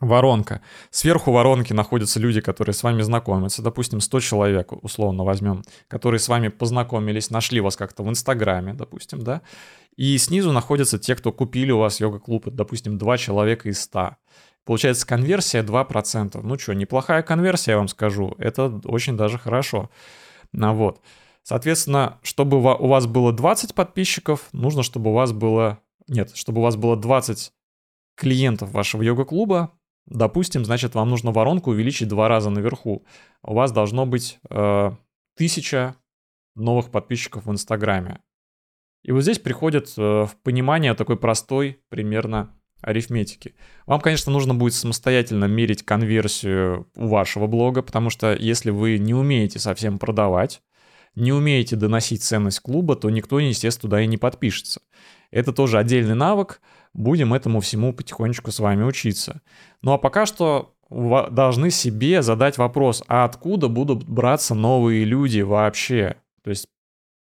воронка. 0.08 0.62
Сверху 0.89 1.32
воронки 1.32 1.74
находятся 1.74 2.20
люди, 2.20 2.42
которые 2.42 2.74
с 2.74 2.84
вами 2.84 3.02
знакомятся. 3.02 3.62
Допустим, 3.62 4.02
100 4.02 4.20
человек, 4.20 4.72
условно 4.84 5.24
возьмем, 5.24 5.63
которые 5.88 6.20
с 6.20 6.28
вами 6.28 6.50
познакомились, 6.50 7.30
нашли 7.30 7.62
вас 7.62 7.76
как-то 7.76 8.04
в 8.04 8.10
Инстаграме, 8.10 8.74
допустим, 8.74 9.22
да. 9.22 9.42
И 9.96 10.18
снизу 10.18 10.52
находятся 10.52 10.98
те, 10.98 11.16
кто 11.16 11.32
купили 11.32 11.72
у 11.72 11.80
вас 11.80 12.00
йога-клуб, 12.00 12.48
допустим, 12.52 12.98
2 12.98 13.18
человека 13.18 13.70
из 13.70 13.82
100. 13.82 14.16
Получается 14.66 15.06
конверсия 15.06 15.62
2%. 15.62 16.39
Ну 16.42 16.58
что, 16.58 16.74
неплохая 16.74 17.22
конверсия, 17.22 17.72
я 17.72 17.78
вам 17.78 17.88
скажу. 17.88 18.34
Это 18.38 18.82
очень 18.86 19.18
даже 19.18 19.38
хорошо. 19.38 19.89
Ну, 20.52 20.74
вот. 20.74 21.02
Соответственно, 21.44 22.20
чтобы 22.24 22.58
у 22.58 22.88
вас 22.88 23.06
было 23.06 23.34
20 23.34 23.76
подписчиков, 23.76 24.48
нужно, 24.54 24.82
чтобы 24.82 25.12
у 25.12 25.13
вас 25.13 25.34
было... 25.34 25.80
Нет, 26.08 26.32
чтобы 26.36 26.60
у 26.62 26.63
вас 26.63 26.76
было 26.76 26.96
20 26.96 27.52
клиентов 28.16 28.72
вашего 28.72 29.02
йога-клуба, 29.02 29.72
Допустим, 30.06 30.66
значит, 30.66 30.96
вам 30.96 31.10
нужно 31.10 31.32
воронку 31.32 31.72
увеличить 31.72 32.08
два 32.08 32.28
раза 32.28 32.50
наверху. 32.50 33.06
У 33.42 33.54
вас 33.54 33.72
должно 33.72 34.06
быть 34.06 34.39
э, 34.50 34.92
тысяча 35.36 35.96
новых 36.56 36.92
подписчиков 36.92 37.46
в 37.46 37.52
Инстаграме. 37.52 38.22
И 39.04 39.12
вот 39.12 39.22
здесь 39.22 39.39
приходит 39.39 39.94
э, 39.98 40.02
в 40.02 40.36
понимание 40.44 40.94
такой 40.94 41.18
простой 41.18 41.80
примерно 41.89 42.54
арифметики. 42.82 43.56
Вам, 43.86 44.02
конечно, 44.02 44.32
нужно 44.32 44.54
будет 44.54 44.74
самостоятельно 44.74 45.46
мерить 45.46 45.84
конверсию 45.84 46.88
у 46.96 47.08
вашего 47.08 47.48
блога, 47.48 47.82
потому 47.82 48.10
что 48.10 48.34
если 48.34 48.72
вы 48.72 48.98
не 48.98 49.13
умеете 49.13 49.60
совсем 49.60 50.00
продавать, 50.00 50.62
не 51.16 51.32
умеете 51.32 51.76
доносить 51.76 52.24
ценность 52.24 52.60
клуба, 52.60 52.96
то 52.96 53.10
никто, 53.10 53.39
естественно, 53.39 53.82
туда 53.89 54.02
и 54.02 54.08
не 54.08 54.18
подпишется. 54.18 54.82
Это 55.32 55.54
тоже 55.54 55.78
отдельный 55.78 56.16
навык, 56.16 56.62
будем 56.93 57.34
этому 57.34 57.60
всему 57.60 57.93
потихонечку 57.93 58.51
с 58.51 58.60
вами 58.60 58.84
учиться. 58.84 59.41
Ну 59.82 59.93
а 59.93 59.97
пока 59.97 60.25
что 60.25 60.75
должны 60.89 61.71
себе 61.71 62.21
задать 62.21 62.58
вопрос, 62.58 63.03
а 63.08 63.25
откуда 63.25 63.67
будут 63.67 64.03
браться 64.03 64.53
новые 64.53 65.06
люди 65.06 65.41
вообще? 65.41 66.17
То 66.43 66.49
есть 66.49 66.67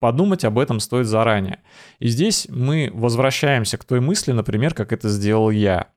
подумать 0.00 0.44
об 0.44 0.58
этом 0.58 0.80
стоит 0.80 1.06
заранее. 1.06 1.60
И 1.98 2.08
здесь 2.08 2.46
мы 2.48 2.90
возвращаемся 2.94 3.76
к 3.78 3.84
той 3.84 4.00
мысли, 4.00 4.32
например, 4.32 4.74
как 4.74 4.92
это 4.92 5.08
сделал 5.08 5.50
я. 5.50 5.88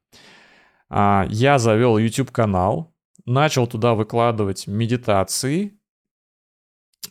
А, 0.89 1.25
я 1.29 1.59
завел 1.59 1.97
YouTube-канал, 1.97 2.93
начал 3.25 3.67
туда 3.67 3.93
выкладывать 3.93 4.67
медитации, 4.67 5.79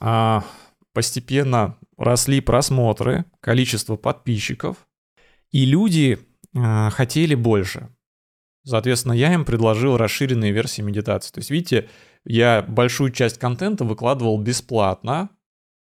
а, 0.01 0.45
постепенно 0.93 1.79
росли 1.97 2.41
просмотры, 2.41 3.25
количество 3.41 3.97
подписчиков, 3.97 4.77
и 5.51 5.65
люди 5.65 6.19
э, 6.55 6.91
хотели 6.91 7.35
больше. 7.35 7.89
Соответственно, 8.65 9.13
я 9.13 9.33
им 9.33 9.45
предложил 9.45 9.97
расширенные 9.97 10.53
версии 10.53 10.83
медитации. 10.83 11.33
То 11.33 11.39
есть, 11.41 11.51
видите, 11.51 11.89
я 12.25 12.63
большую 12.63 13.11
часть 13.11 13.39
контента 13.39 13.85
выкладывал 13.85 14.39
бесплатно, 14.41 15.31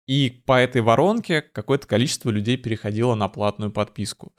и 0.06 0.42
по 0.46 0.58
этой 0.58 0.80
воронке 0.80 1.42
какое-то 1.42 1.86
количество 1.86 2.30
людей 2.30 2.56
переходило 2.56 3.14
на 3.14 3.28
платную 3.28 3.70
подписку. 3.70 4.32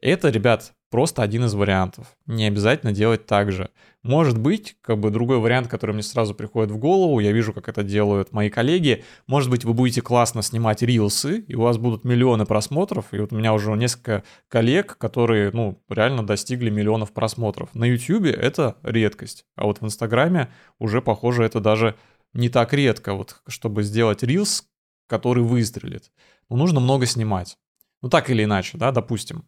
Это, 0.00 0.30
ребят, 0.30 0.72
просто 0.90 1.22
один 1.22 1.44
из 1.44 1.54
вариантов. 1.54 2.16
Не 2.26 2.46
обязательно 2.46 2.92
делать 2.92 3.26
так 3.26 3.52
же. 3.52 3.70
Может 4.02 4.38
быть, 4.38 4.76
как 4.80 4.98
бы 4.98 5.10
другой 5.10 5.38
вариант, 5.38 5.68
который 5.68 5.92
мне 5.92 6.02
сразу 6.02 6.34
приходит 6.34 6.70
в 6.70 6.78
голову, 6.78 7.20
я 7.20 7.32
вижу, 7.32 7.52
как 7.52 7.68
это 7.68 7.82
делают 7.82 8.32
мои 8.32 8.50
коллеги. 8.50 9.04
Может 9.26 9.50
быть, 9.50 9.64
вы 9.64 9.74
будете 9.74 10.02
классно 10.02 10.42
снимать 10.42 10.82
рилсы, 10.82 11.40
и 11.40 11.54
у 11.54 11.60
вас 11.62 11.78
будут 11.78 12.04
миллионы 12.04 12.46
просмотров. 12.46 13.06
И 13.12 13.18
вот 13.18 13.32
у 13.32 13.36
меня 13.36 13.52
уже 13.52 13.70
несколько 13.72 14.24
коллег, 14.48 14.96
которые, 14.98 15.50
ну, 15.52 15.82
реально 15.88 16.26
достигли 16.26 16.70
миллионов 16.70 17.12
просмотров. 17.12 17.74
На 17.74 17.84
YouTube 17.84 18.26
это 18.26 18.76
редкость, 18.82 19.44
а 19.54 19.64
вот 19.64 19.80
в 19.80 19.84
Инстаграме 19.84 20.50
уже, 20.78 21.02
похоже, 21.02 21.44
это 21.44 21.60
даже 21.60 21.94
не 22.32 22.48
так 22.48 22.72
редко, 22.72 23.14
вот, 23.14 23.36
чтобы 23.46 23.82
сделать 23.82 24.22
рилс, 24.22 24.64
который 25.06 25.42
выстрелит. 25.42 26.10
Но 26.48 26.56
нужно 26.56 26.80
много 26.80 27.06
снимать. 27.06 27.58
Ну 28.02 28.08
так 28.08 28.30
или 28.30 28.44
иначе, 28.44 28.78
да, 28.78 28.92
допустим. 28.92 29.44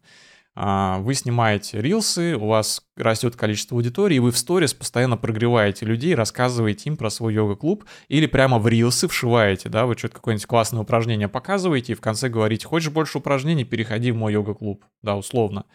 А, 0.55 0.99
вы 0.99 1.15
снимаете 1.15 1.81
рилсы, 1.81 2.35
у 2.35 2.47
вас 2.47 2.83
растет 2.95 3.35
количество 3.35 3.75
аудитории, 3.75 4.17
и 4.17 4.19
вы 4.19 4.31
в 4.31 4.37
сторис 4.37 4.73
постоянно 4.73 5.17
прогреваете 5.17 5.85
людей, 5.85 6.13
рассказываете 6.13 6.89
им 6.89 6.97
про 6.97 7.09
свой 7.09 7.33
йога-клуб, 7.33 7.85
или 8.07 8.27
прямо 8.27 8.59
в 8.59 8.67
рилсы 8.67 9.07
вшиваете, 9.07 9.69
да, 9.69 9.87
вы 9.87 9.97
что-то 9.97 10.15
какое-нибудь 10.15 10.45
классное 10.45 10.81
упражнение 10.81 11.27
показываете, 11.27 11.93
и 11.93 11.95
в 11.95 12.01
конце 12.01 12.29
говорите, 12.29 12.67
хочешь 12.67 12.91
больше 12.91 13.17
упражнений, 13.17 13.63
переходи 13.63 14.11
в 14.11 14.15
мой 14.15 14.33
йога-клуб, 14.33 14.85
да, 15.01 15.15
условно. 15.15 15.65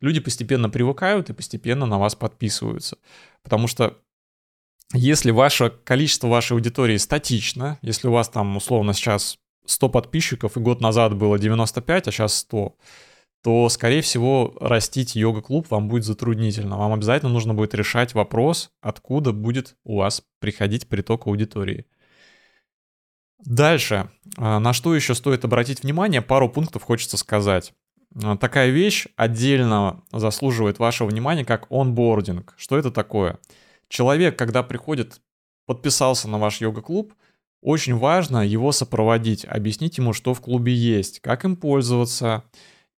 Люди 0.00 0.20
постепенно 0.20 0.70
привыкают 0.70 1.28
и 1.28 1.34
постепенно 1.34 1.84
на 1.86 1.98
вас 1.98 2.14
подписываются. 2.14 2.98
Потому 3.42 3.66
что 3.66 3.98
если 4.92 5.30
ваше 5.30 5.70
количество 5.70 6.28
вашей 6.28 6.52
аудитории 6.52 6.96
статично, 6.96 7.78
если 7.82 8.08
у 8.08 8.12
вас 8.12 8.28
там 8.28 8.56
условно 8.56 8.92
сейчас 8.92 9.38
100 9.66 9.88
подписчиков, 9.88 10.56
и 10.56 10.60
год 10.60 10.80
назад 10.80 11.16
было 11.16 11.38
95, 11.38 12.08
а 12.08 12.12
сейчас 12.12 12.34
100, 12.36 12.76
то, 13.46 13.68
скорее 13.68 14.02
всего, 14.02 14.54
растить 14.58 15.14
йога-клуб 15.14 15.70
вам 15.70 15.86
будет 15.86 16.02
затруднительно. 16.02 16.78
Вам 16.78 16.94
обязательно 16.94 17.30
нужно 17.30 17.54
будет 17.54 17.74
решать 17.76 18.12
вопрос, 18.12 18.72
откуда 18.80 19.30
будет 19.30 19.76
у 19.84 19.98
вас 19.98 20.20
приходить 20.40 20.88
приток 20.88 21.28
аудитории. 21.28 21.86
Дальше. 23.38 24.10
А, 24.36 24.58
на 24.58 24.72
что 24.72 24.96
еще 24.96 25.14
стоит 25.14 25.44
обратить 25.44 25.84
внимание? 25.84 26.22
Пару 26.22 26.48
пунктов 26.48 26.82
хочется 26.82 27.16
сказать. 27.16 27.72
А, 28.20 28.36
такая 28.36 28.70
вещь 28.70 29.06
отдельно 29.14 30.02
заслуживает 30.10 30.80
вашего 30.80 31.06
внимания, 31.06 31.44
как 31.44 31.70
онбординг. 31.70 32.52
Что 32.56 32.76
это 32.76 32.90
такое? 32.90 33.38
Человек, 33.88 34.36
когда 34.36 34.64
приходит, 34.64 35.20
подписался 35.66 36.28
на 36.28 36.38
ваш 36.38 36.60
йога-клуб, 36.60 37.14
очень 37.62 37.94
важно 37.94 38.44
его 38.44 38.72
сопроводить, 38.72 39.44
объяснить 39.44 39.98
ему, 39.98 40.12
что 40.12 40.34
в 40.34 40.40
клубе 40.40 40.74
есть, 40.74 41.20
как 41.20 41.44
им 41.44 41.54
пользоваться, 41.54 42.42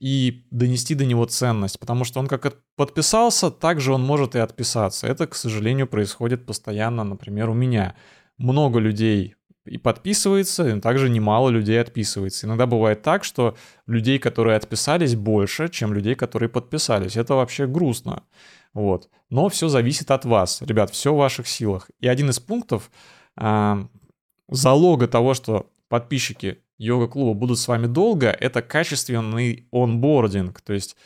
и 0.00 0.44
донести 0.50 0.94
до 0.94 1.04
него 1.04 1.24
ценность, 1.24 1.78
потому 1.80 2.04
что 2.04 2.20
он 2.20 2.28
как 2.28 2.62
подписался, 2.76 3.50
так 3.50 3.80
же 3.80 3.92
он 3.92 4.02
может 4.02 4.36
и 4.36 4.38
отписаться. 4.38 5.06
Это, 5.06 5.26
к 5.26 5.34
сожалению, 5.34 5.86
происходит 5.86 6.46
постоянно, 6.46 7.04
например, 7.04 7.50
у 7.50 7.54
меня. 7.54 7.96
Много 8.38 8.78
людей 8.78 9.34
и 9.64 9.76
подписывается, 9.76 10.68
и 10.68 10.80
также 10.80 11.08
немало 11.08 11.50
людей 11.50 11.80
отписывается. 11.80 12.46
Иногда 12.46 12.66
бывает 12.66 13.02
так, 13.02 13.24
что 13.24 13.56
людей, 13.86 14.18
которые 14.18 14.56
отписались, 14.56 15.14
больше, 15.14 15.68
чем 15.68 15.92
людей, 15.92 16.14
которые 16.14 16.48
подписались. 16.48 17.16
Это 17.16 17.34
вообще 17.34 17.66
грустно. 17.66 18.22
Вот. 18.72 19.08
Но 19.30 19.48
все 19.48 19.68
зависит 19.68 20.10
от 20.10 20.24
вас. 20.24 20.62
Ребят, 20.62 20.90
все 20.90 21.12
в 21.12 21.18
ваших 21.18 21.48
силах. 21.48 21.90
И 22.00 22.08
один 22.08 22.30
из 22.30 22.38
пунктов 22.38 22.90
э, 23.36 23.84
залога 24.48 25.08
того, 25.08 25.34
что 25.34 25.70
подписчики 25.88 26.58
йога-клуба 26.78 27.34
будут 27.34 27.58
с 27.58 27.68
вами 27.68 27.86
долго, 27.86 28.28
это 28.28 28.62
качественный 28.62 29.66
онбординг. 29.72 30.60
То 30.60 30.72
есть, 30.72 30.96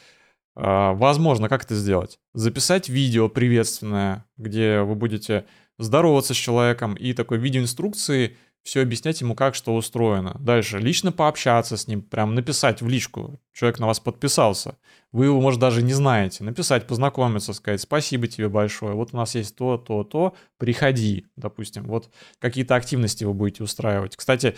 э, 0.56 0.92
возможно, 0.94 1.48
как 1.48 1.64
это 1.64 1.74
сделать? 1.74 2.18
Записать 2.34 2.88
видео 2.88 3.28
приветственное, 3.28 4.24
где 4.36 4.80
вы 4.82 4.94
будете 4.94 5.46
здороваться 5.78 6.34
с 6.34 6.36
человеком 6.36 6.94
и 6.94 7.12
такой 7.12 7.38
видеоинструкции 7.38 8.36
все 8.62 8.82
объяснять 8.82 9.20
ему, 9.20 9.34
как 9.34 9.54
что 9.54 9.74
устроено. 9.74 10.36
Дальше, 10.38 10.78
лично 10.78 11.10
пообщаться 11.10 11.76
с 11.76 11.88
ним, 11.88 12.00
прям 12.00 12.34
написать 12.34 12.80
в 12.80 12.88
личку. 12.88 13.40
Человек 13.52 13.80
на 13.80 13.86
вас 13.86 13.98
подписался. 13.98 14.78
Вы 15.10 15.26
его, 15.26 15.40
может, 15.40 15.60
даже 15.60 15.82
не 15.82 15.92
знаете. 15.92 16.44
Написать, 16.44 16.86
познакомиться, 16.86 17.54
сказать, 17.54 17.80
спасибо 17.80 18.28
тебе 18.28 18.48
большое. 18.48 18.94
Вот 18.94 19.12
у 19.12 19.16
нас 19.16 19.34
есть 19.34 19.56
то, 19.56 19.78
то, 19.78 20.04
то, 20.04 20.34
приходи, 20.58 21.26
допустим. 21.36 21.84
Вот 21.84 22.08
какие-то 22.38 22.76
активности 22.76 23.24
вы 23.24 23.34
будете 23.34 23.64
устраивать. 23.64 24.14
Кстати, 24.14 24.54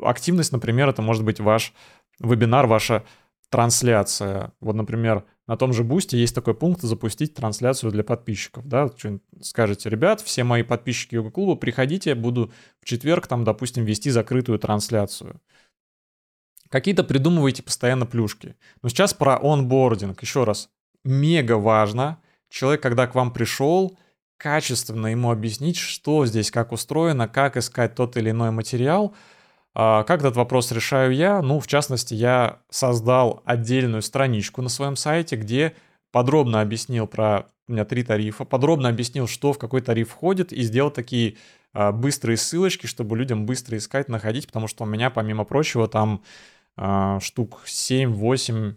активность, 0.00 0.52
например, 0.52 0.88
это 0.88 1.02
может 1.02 1.24
быть 1.24 1.40
ваш 1.40 1.72
вебинар, 2.18 2.66
ваша 2.66 3.04
трансляция. 3.50 4.52
Вот, 4.60 4.74
например, 4.74 5.24
на 5.46 5.56
том 5.56 5.72
же 5.72 5.84
Бусте 5.84 6.18
есть 6.18 6.34
такой 6.34 6.54
пункт 6.54 6.82
«Запустить 6.82 7.34
трансляцию 7.34 7.92
для 7.92 8.02
подписчиков». 8.02 8.66
Да, 8.66 8.90
скажете, 9.40 9.88
ребят, 9.90 10.20
все 10.20 10.42
мои 10.42 10.62
подписчики 10.62 11.14
йога-клуба, 11.14 11.54
приходите, 11.54 12.14
буду 12.14 12.52
в 12.80 12.84
четверг 12.84 13.26
там, 13.26 13.44
допустим, 13.44 13.84
вести 13.84 14.10
закрытую 14.10 14.58
трансляцию. 14.58 15.40
Какие-то 16.68 17.04
придумываете 17.04 17.62
постоянно 17.62 18.06
плюшки. 18.06 18.56
Но 18.82 18.88
сейчас 18.88 19.14
про 19.14 19.38
онбординг. 19.40 20.20
Еще 20.22 20.42
раз, 20.42 20.70
мега 21.04 21.56
важно. 21.58 22.18
Человек, 22.48 22.82
когда 22.82 23.06
к 23.06 23.14
вам 23.14 23.32
пришел, 23.32 23.96
качественно 24.36 25.08
ему 25.08 25.30
объяснить, 25.30 25.76
что 25.76 26.26
здесь, 26.26 26.50
как 26.50 26.72
устроено, 26.72 27.28
как 27.28 27.56
искать 27.56 27.94
тот 27.94 28.16
или 28.16 28.30
иной 28.30 28.50
материал– 28.50 29.14
как 29.74 30.20
этот 30.20 30.36
вопрос 30.36 30.70
решаю 30.72 31.12
я? 31.14 31.42
Ну, 31.42 31.60
в 31.60 31.66
частности, 31.66 32.14
я 32.14 32.60
создал 32.70 33.42
отдельную 33.44 34.02
страничку 34.02 34.62
на 34.62 34.68
своем 34.68 34.96
сайте, 34.96 35.36
где 35.36 35.74
подробно 36.12 36.60
объяснил 36.60 37.06
про... 37.06 37.46
У 37.66 37.72
меня 37.72 37.84
три 37.84 38.04
тарифа. 38.04 38.44
Подробно 38.44 38.88
объяснил, 38.88 39.26
что 39.26 39.52
в 39.52 39.58
какой 39.58 39.80
тариф 39.80 40.10
входит, 40.10 40.52
и 40.52 40.62
сделал 40.62 40.90
такие 40.90 41.36
а, 41.72 41.90
быстрые 41.92 42.36
ссылочки, 42.36 42.86
чтобы 42.86 43.16
людям 43.16 43.46
быстро 43.46 43.76
искать, 43.76 44.08
находить, 44.08 44.46
потому 44.46 44.68
что 44.68 44.84
у 44.84 44.86
меня, 44.86 45.10
помимо 45.10 45.44
прочего, 45.44 45.88
там 45.88 46.22
а, 46.76 47.18
штук 47.20 47.62
7-8 47.66 48.74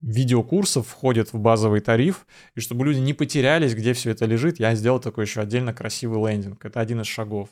видеокурсов 0.00 0.88
входит 0.88 1.32
в 1.32 1.38
базовый 1.38 1.80
тариф, 1.80 2.26
и 2.54 2.60
чтобы 2.60 2.84
люди 2.86 2.98
не 2.98 3.12
потерялись, 3.14 3.74
где 3.74 3.92
все 3.92 4.10
это 4.10 4.24
лежит, 4.24 4.58
я 4.58 4.74
сделал 4.74 4.98
такой 4.98 5.24
еще 5.24 5.40
отдельно 5.40 5.72
красивый 5.72 6.28
лендинг. 6.28 6.64
Это 6.64 6.80
один 6.80 7.02
из 7.02 7.06
шагов. 7.06 7.50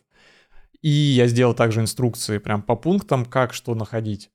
И 0.82 0.88
я 0.88 1.26
сделал 1.26 1.54
также 1.54 1.80
инструкции 1.80 2.38
прям 2.38 2.62
по 2.62 2.76
пунктам, 2.76 3.24
как 3.24 3.52
что 3.52 3.74
находить. 3.74 4.30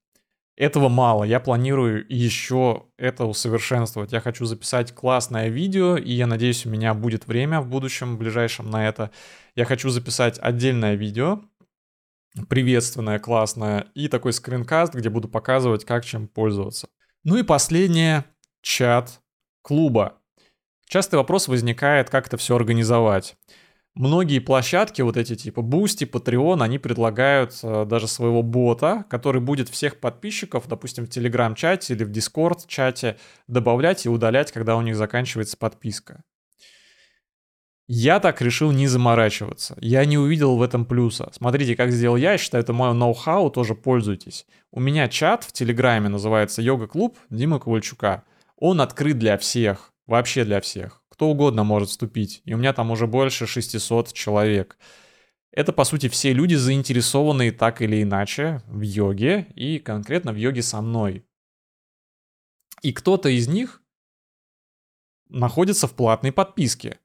Этого 0.55 0.87
мало, 0.87 1.23
я 1.23 1.39
планирую 1.39 2.05
еще 2.09 2.85
это 2.97 3.25
усовершенствовать. 3.25 4.11
Я 4.11 4.21
хочу 4.21 4.45
записать 4.45 4.93
классное 4.93 5.49
видео, 5.49 5.97
и 5.97 6.13
я 6.13 6.27
надеюсь, 6.27 6.65
у 6.65 6.69
меня 6.69 6.93
будет 6.93 7.25
время 7.25 7.59
в 7.59 7.67
будущем, 7.67 8.15
в 8.15 8.19
ближайшем 8.19 8.69
на 8.69 8.87
это. 8.87 9.09
Я 9.55 9.65
хочу 9.65 9.89
записать 9.89 10.37
отдельное 10.39 10.93
видео, 10.93 11.41
приветственное, 12.49 13.17
классное, 13.17 13.87
и 13.95 14.07
такой 14.07 14.31
скринкаст, 14.31 14.93
где 14.93 15.09
буду 15.09 15.27
показывать, 15.27 15.85
как 15.85 16.05
чем 16.05 16.27
пользоваться. 16.27 16.87
Ну 17.23 17.37
и 17.37 17.43
последнее, 17.43 18.25
чат 18.61 19.21
клуба. 19.63 20.17
Частый 20.87 21.17
вопрос 21.17 21.47
возникает, 21.47 22.11
как 22.11 22.27
это 22.27 22.37
все 22.37 22.55
организовать. 22.55 23.37
Многие 23.95 24.39
площадки, 24.39 25.03
вот 25.03 25.17
эти 25.17 25.35
типа 25.35 25.59
Boosty, 25.59 26.09
Patreon, 26.09 26.63
они 26.63 26.79
предлагают 26.79 27.59
э, 27.61 27.85
даже 27.85 28.07
своего 28.07 28.41
бота, 28.41 29.05
который 29.07 29.39
будет 29.39 29.69
всех 29.69 29.99
подписчиков, 29.99 30.67
допустим, 30.67 31.05
в 31.05 31.09
Telegram-чате 31.09 31.93
или 31.93 32.03
в 32.03 32.09
Discord-чате 32.09 33.17
добавлять 33.47 34.07
и 34.07 34.09
удалять, 34.09 34.51
когда 34.51 34.77
у 34.77 34.81
них 34.81 34.95
заканчивается 34.95 35.57
подписка. 35.57 36.23
Я 37.85 38.19
так 38.19 38.41
решил 38.41 38.71
не 38.71 38.87
заморачиваться. 38.87 39.77
Я 39.79 40.05
не 40.05 40.17
увидел 40.17 40.55
в 40.55 40.63
этом 40.63 40.85
плюса. 40.85 41.29
Смотрите, 41.31 41.75
как 41.75 41.91
сделал 41.91 42.15
я. 42.15 42.31
Я 42.31 42.37
считаю, 42.39 42.63
это 42.63 42.73
мое 42.73 42.93
ноу-хау, 42.93 43.51
тоже 43.51 43.75
пользуйтесь. 43.75 44.47
У 44.71 44.79
меня 44.79 45.07
чат 45.07 45.43
в 45.43 45.51
Телеграме 45.51 46.09
называется 46.09 46.63
Йога-клуб 46.63 47.15
Дима 47.29 47.59
Ковальчука. 47.59 48.23
Он 48.57 48.81
открыт 48.81 49.19
для 49.19 49.37
всех. 49.37 49.91
Вообще 50.07 50.45
для 50.45 50.61
всех 50.61 51.02
кто 51.23 51.29
угодно 51.29 51.63
может 51.63 51.87
вступить, 51.87 52.41
и 52.43 52.53
у 52.53 52.57
меня 52.57 52.73
там 52.73 52.91
уже 52.91 53.07
больше 53.07 53.47
600 53.47 54.11
человек. 54.11 54.77
Это, 55.53 55.71
по 55.71 55.85
сути, 55.85 56.09
все 56.09 56.33
люди, 56.33 56.55
заинтересованные 56.55 57.53
так 57.53 57.81
или 57.81 58.03
иначе 58.03 58.61
в 58.67 58.81
йоге, 58.81 59.47
и 59.55 59.79
конкретно 59.79 60.33
в 60.33 60.35
йоге 60.35 60.61
со 60.61 60.81
мной. 60.81 61.23
И 62.81 62.91
кто-то 62.91 63.29
из 63.29 63.47
них 63.47 63.81
находится 65.29 65.87
в 65.87 65.93
платной 65.93 66.33
подписке. 66.33 66.99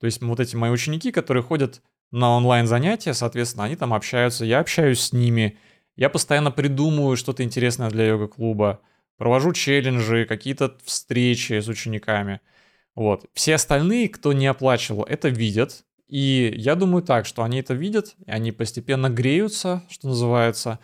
То 0.00 0.04
есть 0.04 0.20
вот 0.20 0.38
эти 0.38 0.54
мои 0.54 0.70
ученики, 0.70 1.10
которые 1.10 1.42
ходят 1.42 1.80
на 2.10 2.36
онлайн-занятия, 2.36 3.14
соответственно, 3.14 3.64
они 3.64 3.76
там 3.76 3.94
общаются, 3.94 4.44
я 4.44 4.60
общаюсь 4.60 5.00
с 5.00 5.12
ними, 5.14 5.56
я 5.96 6.10
постоянно 6.10 6.50
придумываю 6.50 7.16
что-то 7.16 7.42
интересное 7.42 7.88
для 7.88 8.08
йога-клуба, 8.08 8.82
провожу 9.16 9.54
челленджи, 9.54 10.26
какие-то 10.26 10.76
встречи 10.84 11.58
с 11.58 11.68
учениками– 11.68 12.42
вот. 12.94 13.26
Все 13.32 13.54
остальные, 13.54 14.08
кто 14.08 14.32
не 14.32 14.46
оплачивал, 14.46 15.04
это 15.04 15.28
видят. 15.28 15.84
И 16.08 16.52
я 16.56 16.74
думаю 16.74 17.02
так, 17.02 17.24
что 17.24 17.42
они 17.42 17.60
это 17.60 17.72
видят, 17.72 18.16
и 18.26 18.30
они 18.30 18.52
постепенно 18.52 19.08
греются, 19.08 19.82
что 19.88 20.08
называется, 20.08 20.78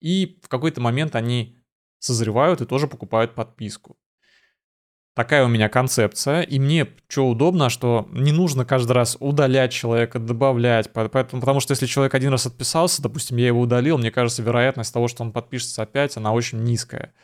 и 0.00 0.38
в 0.42 0.48
какой-то 0.48 0.82
момент 0.82 1.16
они 1.16 1.64
созревают 2.00 2.60
и 2.60 2.66
тоже 2.66 2.86
покупают 2.86 3.34
подписку. 3.34 3.96
Такая 5.14 5.44
у 5.44 5.48
меня 5.48 5.70
концепция, 5.70 6.42
и 6.42 6.58
мне 6.58 6.88
что 7.08 7.28
удобно, 7.28 7.70
что 7.70 8.08
не 8.10 8.32
нужно 8.32 8.66
каждый 8.66 8.92
раз 8.92 9.16
удалять 9.20 9.72
человека, 9.72 10.18
добавлять, 10.18 10.92
поэтому, 10.92 11.40
потому 11.40 11.60
что 11.60 11.72
если 11.72 11.86
человек 11.86 12.14
один 12.14 12.32
раз 12.32 12.46
отписался, 12.46 13.00
допустим, 13.00 13.38
я 13.38 13.46
его 13.46 13.60
удалил, 13.60 13.96
мне 13.96 14.10
кажется, 14.10 14.42
вероятность 14.42 14.92
того, 14.92 15.08
что 15.08 15.22
он 15.22 15.32
подпишется 15.32 15.82
опять, 15.82 16.16
она 16.18 16.32
очень 16.32 16.62
низкая. 16.64 17.14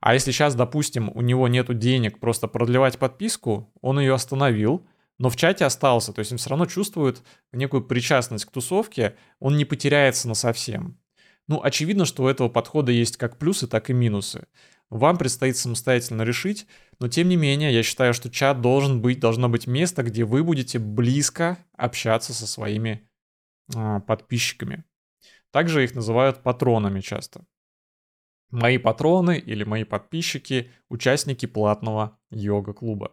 А 0.00 0.14
если 0.14 0.32
сейчас, 0.32 0.54
допустим, 0.54 1.10
у 1.14 1.20
него 1.20 1.46
нету 1.46 1.74
денег 1.74 2.18
просто 2.18 2.48
продлевать 2.48 2.98
подписку, 2.98 3.70
он 3.82 4.00
ее 4.00 4.14
остановил, 4.14 4.86
но 5.18 5.28
в 5.28 5.36
чате 5.36 5.66
остался, 5.66 6.14
то 6.14 6.20
есть 6.20 6.32
он 6.32 6.38
все 6.38 6.48
равно 6.48 6.64
чувствует 6.64 7.22
некую 7.52 7.84
причастность 7.84 8.46
к 8.46 8.50
тусовке, 8.50 9.16
он 9.38 9.58
не 9.58 9.66
потеряется 9.66 10.26
на 10.26 10.34
совсем. 10.34 10.98
Ну, 11.46 11.60
очевидно, 11.62 12.06
что 12.06 12.24
у 12.24 12.28
этого 12.28 12.48
подхода 12.48 12.92
есть 12.92 13.18
как 13.18 13.36
плюсы, 13.36 13.66
так 13.66 13.90
и 13.90 13.92
минусы. 13.92 14.46
вам 14.88 15.18
предстоит 15.18 15.56
самостоятельно 15.56 16.22
решить, 16.22 16.66
но 16.98 17.08
тем 17.08 17.28
не 17.28 17.36
менее, 17.36 17.72
я 17.72 17.82
считаю, 17.82 18.14
что 18.14 18.30
чат 18.30 18.60
должен 18.60 19.02
быть, 19.02 19.20
должно 19.20 19.48
быть 19.48 19.66
место, 19.66 20.02
где 20.02 20.24
вы 20.24 20.42
будете 20.42 20.78
близко 20.78 21.58
общаться 21.76 22.32
со 22.32 22.46
своими 22.46 23.06
а, 23.74 24.00
подписчиками. 24.00 24.84
Также 25.50 25.84
их 25.84 25.94
называют 25.94 26.42
патронами 26.42 27.00
часто. 27.00 27.44
Мои 28.50 28.78
патроны 28.78 29.38
или 29.38 29.64
мои 29.64 29.84
подписчики– 29.84 30.70
участники 30.90 31.46
платного 31.46 32.18
йога-клуба. 32.30 33.12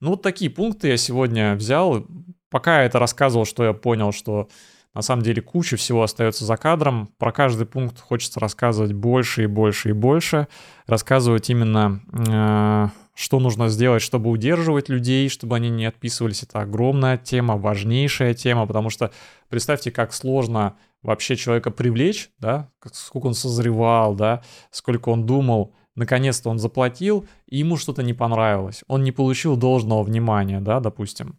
Ну, 0.00 0.10
вот 0.10 0.22
такие 0.22 0.50
пункты 0.50 0.88
я 0.88 0.96
сегодня 0.96 1.54
взял. 1.54 2.04
Пока 2.50 2.80
я 2.80 2.86
это 2.86 2.98
рассказывал, 2.98 3.46
что 3.46 3.64
я 3.64 3.72
понял, 3.72 4.12
что 4.12 4.48
на 4.94 5.00
самом 5.00 5.22
деле 5.22 5.40
куча 5.40 5.76
всего 5.76 6.02
остается 6.02 6.44
за 6.44 6.56
кадром. 6.56 7.08
Про 7.16 7.32
каждый 7.32 7.66
пункт 7.66 7.98
хочется 8.00 8.40
рассказывать 8.40 8.92
больше 8.92 9.44
и 9.44 9.46
больше 9.46 9.90
и 9.90 9.92
больше. 9.92 10.48
Рассказывать 10.86 11.48
именно, 11.48 12.02
э, 12.12 12.88
что 13.14 13.38
нужно 13.38 13.68
сделать, 13.68 14.02
чтобы 14.02 14.28
удерживать 14.28 14.88
людей, 14.88 15.28
чтобы 15.28 15.56
они 15.56 15.70
не 15.70 15.86
отписывались. 15.86 16.42
Это 16.42 16.60
огромная 16.60 17.16
тема, 17.16 17.56
важнейшая 17.56 18.34
тема, 18.34 18.66
потому 18.66 18.90
что 18.90 19.12
представьте, 19.48 19.92
как 19.92 20.12
сложно 20.12 20.76
вообще 21.02 21.36
человека 21.36 21.70
привлечь, 21.70 22.30
да, 22.38 22.70
сколько 22.92 23.26
он 23.26 23.34
созревал, 23.34 24.14
да, 24.14 24.42
сколько 24.70 25.08
он 25.08 25.26
думал, 25.26 25.74
наконец-то 25.94 26.50
он 26.50 26.58
заплатил, 26.58 27.26
и 27.46 27.58
ему 27.58 27.76
что-то 27.76 28.02
не 28.02 28.14
понравилось. 28.14 28.84
Он 28.88 29.02
не 29.02 29.12
получил 29.12 29.56
должного 29.56 30.02
внимания, 30.02 30.60
да, 30.60 30.80
допустим, 30.80 31.38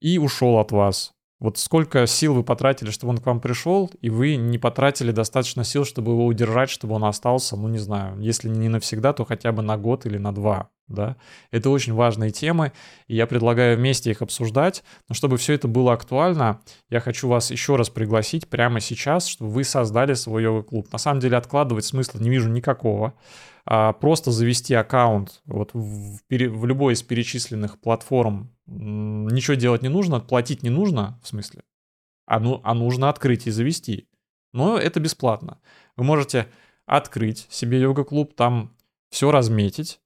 и 0.00 0.18
ушел 0.18 0.58
от 0.58 0.72
вас. 0.72 1.14
Вот 1.42 1.58
сколько 1.58 2.06
сил 2.06 2.34
вы 2.34 2.44
потратили, 2.44 2.90
чтобы 2.90 3.10
он 3.10 3.18
к 3.18 3.26
вам 3.26 3.40
пришел, 3.40 3.90
и 4.00 4.10
вы 4.10 4.36
не 4.36 4.58
потратили 4.58 5.10
достаточно 5.10 5.64
сил, 5.64 5.84
чтобы 5.84 6.12
его 6.12 6.24
удержать, 6.24 6.70
чтобы 6.70 6.94
он 6.94 7.04
остался, 7.04 7.56
ну 7.56 7.66
не 7.66 7.78
знаю, 7.78 8.16
если 8.20 8.48
не 8.48 8.68
навсегда, 8.68 9.12
то 9.12 9.24
хотя 9.24 9.50
бы 9.50 9.60
на 9.60 9.76
год 9.76 10.06
или 10.06 10.18
на 10.18 10.32
два, 10.32 10.68
да. 10.86 11.16
Это 11.50 11.70
очень 11.70 11.94
важные 11.94 12.30
темы, 12.30 12.70
и 13.08 13.16
я 13.16 13.26
предлагаю 13.26 13.76
вместе 13.76 14.12
их 14.12 14.22
обсуждать, 14.22 14.84
но 15.08 15.16
чтобы 15.16 15.36
все 15.36 15.54
это 15.54 15.66
было 15.66 15.94
актуально, 15.94 16.60
я 16.90 17.00
хочу 17.00 17.26
вас 17.26 17.50
еще 17.50 17.74
раз 17.74 17.90
пригласить 17.90 18.48
прямо 18.48 18.78
сейчас, 18.78 19.26
чтобы 19.26 19.50
вы 19.50 19.64
создали 19.64 20.14
свой 20.14 20.44
йога-клуб. 20.44 20.92
На 20.92 20.98
самом 20.98 21.18
деле 21.18 21.36
откладывать 21.36 21.84
смысла 21.84 22.20
не 22.20 22.30
вижу 22.30 22.50
никакого, 22.50 23.14
а 23.64 23.92
просто 23.92 24.30
завести 24.30 24.74
аккаунт 24.74 25.42
вот 25.46 25.72
в, 25.72 26.18
в 26.28 26.66
любой 26.66 26.94
из 26.94 27.02
перечисленных 27.02 27.80
платформ 27.80 28.54
ничего 28.66 29.54
делать 29.54 29.82
не 29.82 29.88
нужно, 29.88 30.20
платить 30.20 30.62
не 30.62 30.70
нужно, 30.70 31.20
в 31.22 31.28
смысле, 31.28 31.62
а, 32.26 32.40
ну, 32.40 32.60
а 32.64 32.74
нужно 32.74 33.08
открыть 33.08 33.46
и 33.46 33.50
завести. 33.50 34.08
Но 34.52 34.78
это 34.78 35.00
бесплатно. 35.00 35.60
Вы 35.96 36.04
можете 36.04 36.48
открыть 36.86 37.46
себе 37.50 37.80
йога-клуб, 37.80 38.34
там 38.34 38.76
все 39.10 39.30
разметить, 39.30 40.00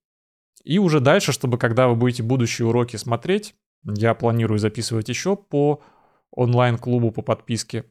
и 0.62 0.78
уже 0.78 1.00
дальше, 1.00 1.32
чтобы 1.32 1.58
когда 1.58 1.88
вы 1.88 1.94
будете 1.94 2.22
будущие 2.22 2.66
уроки 2.66 2.96
смотреть, 2.96 3.54
я 3.84 4.14
планирую 4.14 4.58
записывать 4.58 5.08
еще 5.08 5.36
по 5.36 5.80
онлайн-клубу 6.32 7.12
по 7.12 7.22
подписке, 7.22 7.84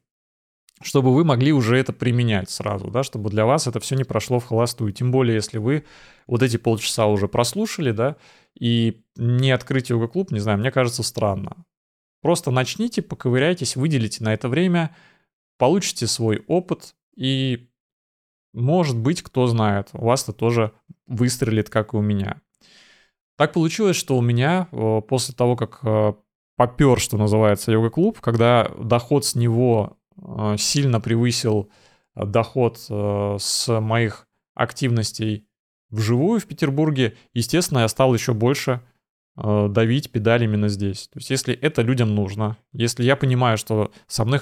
чтобы 0.81 1.13
вы 1.13 1.23
могли 1.23 1.53
уже 1.53 1.77
это 1.77 1.93
применять 1.93 2.49
сразу, 2.49 2.89
да, 2.89 3.03
чтобы 3.03 3.29
для 3.29 3.45
вас 3.45 3.67
это 3.67 3.79
все 3.79 3.95
не 3.95 4.03
прошло 4.03 4.39
в 4.39 4.45
холостую. 4.45 4.91
Тем 4.91 5.11
более, 5.11 5.35
если 5.35 5.57
вы 5.57 5.85
вот 6.27 6.43
эти 6.43 6.57
полчаса 6.57 7.07
уже 7.07 7.27
прослушали, 7.27 7.91
да, 7.91 8.17
и 8.59 9.01
не 9.15 9.51
открыть 9.51 9.89
йога-клуб, 9.89 10.31
не 10.31 10.39
знаю, 10.39 10.59
мне 10.59 10.71
кажется 10.71 11.03
странно. 11.03 11.65
Просто 12.21 12.51
начните, 12.51 13.01
поковыряйтесь, 13.01 13.75
выделите 13.75 14.23
на 14.23 14.33
это 14.33 14.49
время, 14.49 14.95
получите 15.57 16.07
свой 16.07 16.43
опыт 16.47 16.95
и, 17.15 17.69
может 18.53 18.97
быть, 18.97 19.21
кто 19.21 19.47
знает, 19.47 19.89
у 19.93 20.05
вас 20.05 20.23
это 20.23 20.33
тоже 20.33 20.71
выстрелит, 21.07 21.69
как 21.69 21.93
и 21.93 21.97
у 21.97 22.01
меня. 22.01 22.41
Так 23.37 23.53
получилось, 23.53 23.95
что 23.95 24.17
у 24.17 24.21
меня 24.21 24.67
э, 24.71 25.01
после 25.07 25.35
того, 25.35 25.55
как 25.55 25.79
э, 25.83 26.13
попер, 26.55 26.99
что 26.99 27.17
называется, 27.17 27.71
йога-клуб, 27.71 28.19
когда 28.21 28.71
доход 28.79 29.25
с 29.25 29.35
него 29.35 29.97
сильно 30.57 30.99
превысил 30.99 31.69
доход 32.15 32.77
с 32.79 33.79
моих 33.81 34.27
активностей 34.55 35.47
вживую 35.89 36.39
в 36.39 36.45
Петербурге, 36.45 37.15
естественно, 37.33 37.79
я 37.79 37.87
стал 37.87 38.13
еще 38.13 38.33
больше 38.33 38.81
э, 39.37 39.67
давить 39.69 40.11
педаль 40.11 40.43
именно 40.43 40.67
здесь. 40.67 41.07
То 41.07 41.19
есть 41.19 41.29
если 41.29 41.53
это 41.53 41.81
людям 41.81 42.15
нужно, 42.15 42.57
если 42.73 43.03
я 43.03 43.15
понимаю, 43.15 43.57
что 43.57 43.91
со 44.07 44.25
мной 44.25 44.39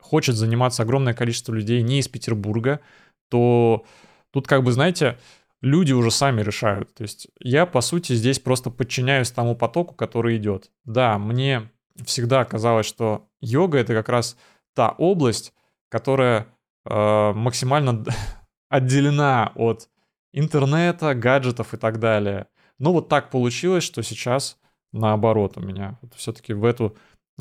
хочет 0.00 0.36
заниматься 0.36 0.82
огромное 0.82 1.14
количество 1.14 1.52
людей 1.52 1.82
не 1.82 2.00
из 2.00 2.08
Петербурга, 2.08 2.80
то 3.28 3.84
тут 4.30 4.46
как 4.46 4.62
бы, 4.62 4.72
знаете, 4.72 5.18
люди 5.60 5.92
уже 5.92 6.10
сами 6.10 6.42
решают. 6.42 6.94
То 6.94 7.02
есть 7.02 7.28
я, 7.40 7.66
по 7.66 7.80
сути, 7.80 8.12
здесь 8.12 8.38
просто 8.38 8.70
подчиняюсь 8.70 9.30
тому 9.30 9.56
потоку, 9.56 9.94
который 9.94 10.36
идет. 10.36 10.70
Да, 10.84 11.18
мне 11.18 11.70
всегда 12.04 12.44
казалось, 12.44 12.86
что 12.86 13.28
йога— 13.40 13.78
это 13.80 13.94
как 13.94 14.08
раз 14.08 14.36
та 14.76 14.90
область, 14.90 15.52
которая 15.88 16.46
э, 16.84 17.32
максимально 17.32 18.04
отделена 18.68 19.52
от 19.56 19.88
интернета, 20.32 21.14
гаджетов 21.14 21.74
и 21.74 21.78
так 21.78 21.98
далее. 21.98 22.46
Но 22.78 22.92
вот 22.92 23.08
так 23.08 23.30
получилось, 23.30 23.82
что 23.82 24.02
сейчас 24.02 24.58
наоборот 24.92 25.56
у 25.56 25.60
меня. 25.60 25.98
Все-таки 26.14 26.52
в 26.52 26.64
эту 26.64 26.96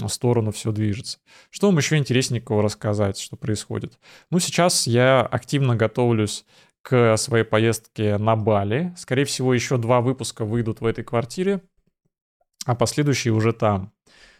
сторону 0.08 0.52
все 0.52 0.72
движется. 0.72 1.20
Что 1.50 1.68
вам 1.68 1.78
еще 1.78 1.98
интересненького 1.98 2.64
рассказать, 2.64 3.20
что 3.20 3.36
происходит? 3.36 4.00
Ну, 4.32 4.40
сейчас 4.40 4.88
я 4.88 5.22
активно 5.22 5.76
готовлюсь 5.76 6.46
к 6.82 7.18
своей 7.18 7.44
поездке 7.44 8.18
на 8.18 8.36
Бали. 8.36 8.94
Скорее 8.98 9.26
всего, 9.26 9.54
еще 9.54 9.78
два 9.78 10.02
выпуска 10.02 10.46
выйдут 10.46 10.82
в 10.82 10.86
этой 10.86 11.04
квартире, 11.04 11.62
а 12.66 12.76
последующие 12.76 13.34
уже 13.34 13.52
там. 13.52 13.92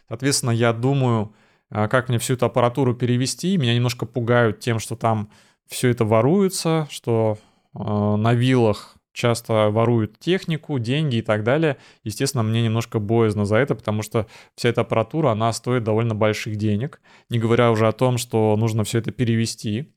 Соответственно, 0.08 0.52
я 0.52 0.72
думаю, 0.72 1.34
как 1.70 2.08
мне 2.08 2.18
всю 2.18 2.34
эту 2.34 2.46
аппаратуру 2.46 2.94
перевести. 2.94 3.56
Меня 3.56 3.74
немножко 3.74 4.06
пугают 4.06 4.60
тем, 4.60 4.78
что 4.78 4.96
там 4.96 5.30
все 5.66 5.88
это 5.88 6.04
воруется, 6.04 6.86
что 6.90 7.38
Э, 7.78 8.16
на 8.16 8.34
виллах 8.34 8.96
часто 9.12 9.70
воруют 9.70 10.18
технику, 10.18 10.78
деньги 10.78 11.16
и 11.16 11.22
так 11.22 11.42
далее. 11.42 11.78
Естественно, 12.04 12.42
мне 12.42 12.62
немножко 12.62 12.98
боязно 12.98 13.44
за 13.46 13.56
это, 13.56 13.74
потому 13.74 14.02
что 14.02 14.26
вся 14.54 14.68
эта 14.68 14.82
аппаратура, 14.82 15.30
она 15.30 15.52
стоит 15.52 15.84
довольно 15.84 16.14
больших 16.14 16.56
денег, 16.56 17.00
не 17.30 17.38
говоря 17.38 17.70
уже 17.70 17.88
о 17.88 17.92
том, 17.92 18.18
что 18.18 18.54
нужно 18.56 18.84
все 18.84 18.98
это 18.98 19.12
перевести. 19.12 19.94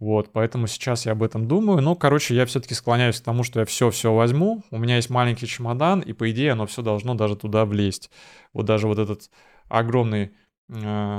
Вот, 0.00 0.32
поэтому 0.32 0.68
сейчас 0.68 1.06
я 1.06 1.12
об 1.12 1.24
этом 1.24 1.48
думаю. 1.48 1.82
Ну, 1.82 1.96
короче, 1.96 2.34
я 2.34 2.46
все-таки 2.46 2.74
склоняюсь 2.74 3.20
к 3.20 3.24
тому, 3.24 3.42
что 3.42 3.60
я 3.60 3.66
все-все 3.66 4.14
возьму. 4.14 4.62
У 4.70 4.78
меня 4.78 4.96
есть 4.96 5.10
маленький 5.10 5.46
чемодан, 5.48 6.00
и 6.00 6.12
по 6.12 6.30
идее 6.30 6.52
оно 6.52 6.66
все 6.66 6.82
должно 6.82 7.14
даже 7.14 7.34
туда 7.34 7.64
влезть. 7.64 8.10
Вот 8.52 8.64
даже 8.64 8.86
вот 8.86 8.98
этот 8.98 9.28
огромный 9.68 10.30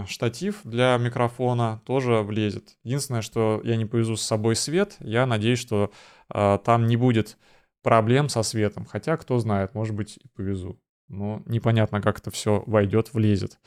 штатив 0.08 0.62
для 0.64 0.98
микрофона 0.98 1.82
тоже 1.86 2.22
влезет. 2.22 2.78
Единственное, 2.84 3.22
что 3.22 3.62
я 3.64 3.76
не 3.76 3.86
повезу 3.86 4.16
с 4.16 4.22
собой 4.22 4.56
свет, 4.56 4.98
я 5.00 5.26
надеюсь, 5.26 5.60
что 5.60 5.92
э, 6.34 6.60
там 6.64 6.86
не 6.86 6.98
будет 6.98 7.38
проблем 7.82 8.30
со 8.30 8.44
светом. 8.44 8.86
Хотя, 8.86 9.18
кто 9.18 9.40
знает, 9.40 9.74
может 9.74 9.96
быть, 9.96 10.18
и 10.18 10.28
повезу. 10.36 10.80
Но 11.08 11.42
непонятно, 11.46 12.02
как 12.02 12.20
это 12.20 12.30
все 12.30 12.64
войдет, 12.68 13.14
влезет. 13.14 13.60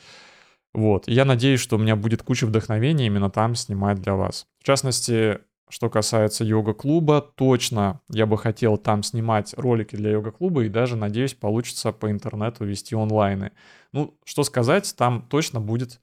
Вот. 0.74 1.06
я 1.06 1.24
надеюсь, 1.26 1.60
что 1.60 1.76
у 1.76 1.78
меня 1.78 1.96
будет 1.96 2.22
куча 2.22 2.46
вдохновения 2.46 3.06
именно 3.06 3.30
там 3.30 3.54
снимать 3.54 4.00
для 4.00 4.14
вас. 4.14 4.46
В 4.58 4.64
частности, 4.64 5.40
что 5.72 5.88
касается 5.88 6.44
йога-клуба, 6.44 7.22
точно 7.22 8.02
я 8.10 8.26
бы 8.26 8.36
хотел 8.36 8.76
там 8.76 9.02
снимать 9.02 9.54
ролики 9.56 9.96
для 9.96 10.10
йога-клуба 10.10 10.64
и 10.64 10.68
даже, 10.68 10.96
надеюсь, 10.96 11.32
получится 11.32 11.92
по 11.92 12.10
интернету 12.10 12.66
вести 12.66 12.94
онлайны. 12.94 13.52
Ну, 13.90 14.14
что 14.22 14.44
сказать, 14.44 14.94
там 14.98 15.26
точно 15.30 15.60
будет 15.60 16.02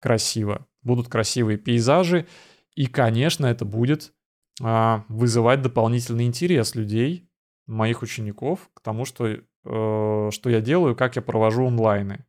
красиво. 0.00 0.66
Будут 0.82 1.08
красивые 1.08 1.58
пейзажи, 1.58 2.26
и, 2.76 2.86
конечно, 2.86 3.44
это 3.44 3.66
будет 3.66 4.14
а, 4.62 5.04
вызывать 5.08 5.60
дополнительный 5.60 6.24
интерес 6.24 6.74
людей, 6.74 7.28
моих 7.66 8.00
учеников, 8.00 8.70
к 8.72 8.80
тому, 8.80 9.04
что, 9.04 9.26
э, 9.26 9.40
что 10.30 10.50
я 10.50 10.60
делаю, 10.62 10.96
как 10.96 11.16
я 11.16 11.22
провожу 11.22 11.66
онлайны. 11.66 12.24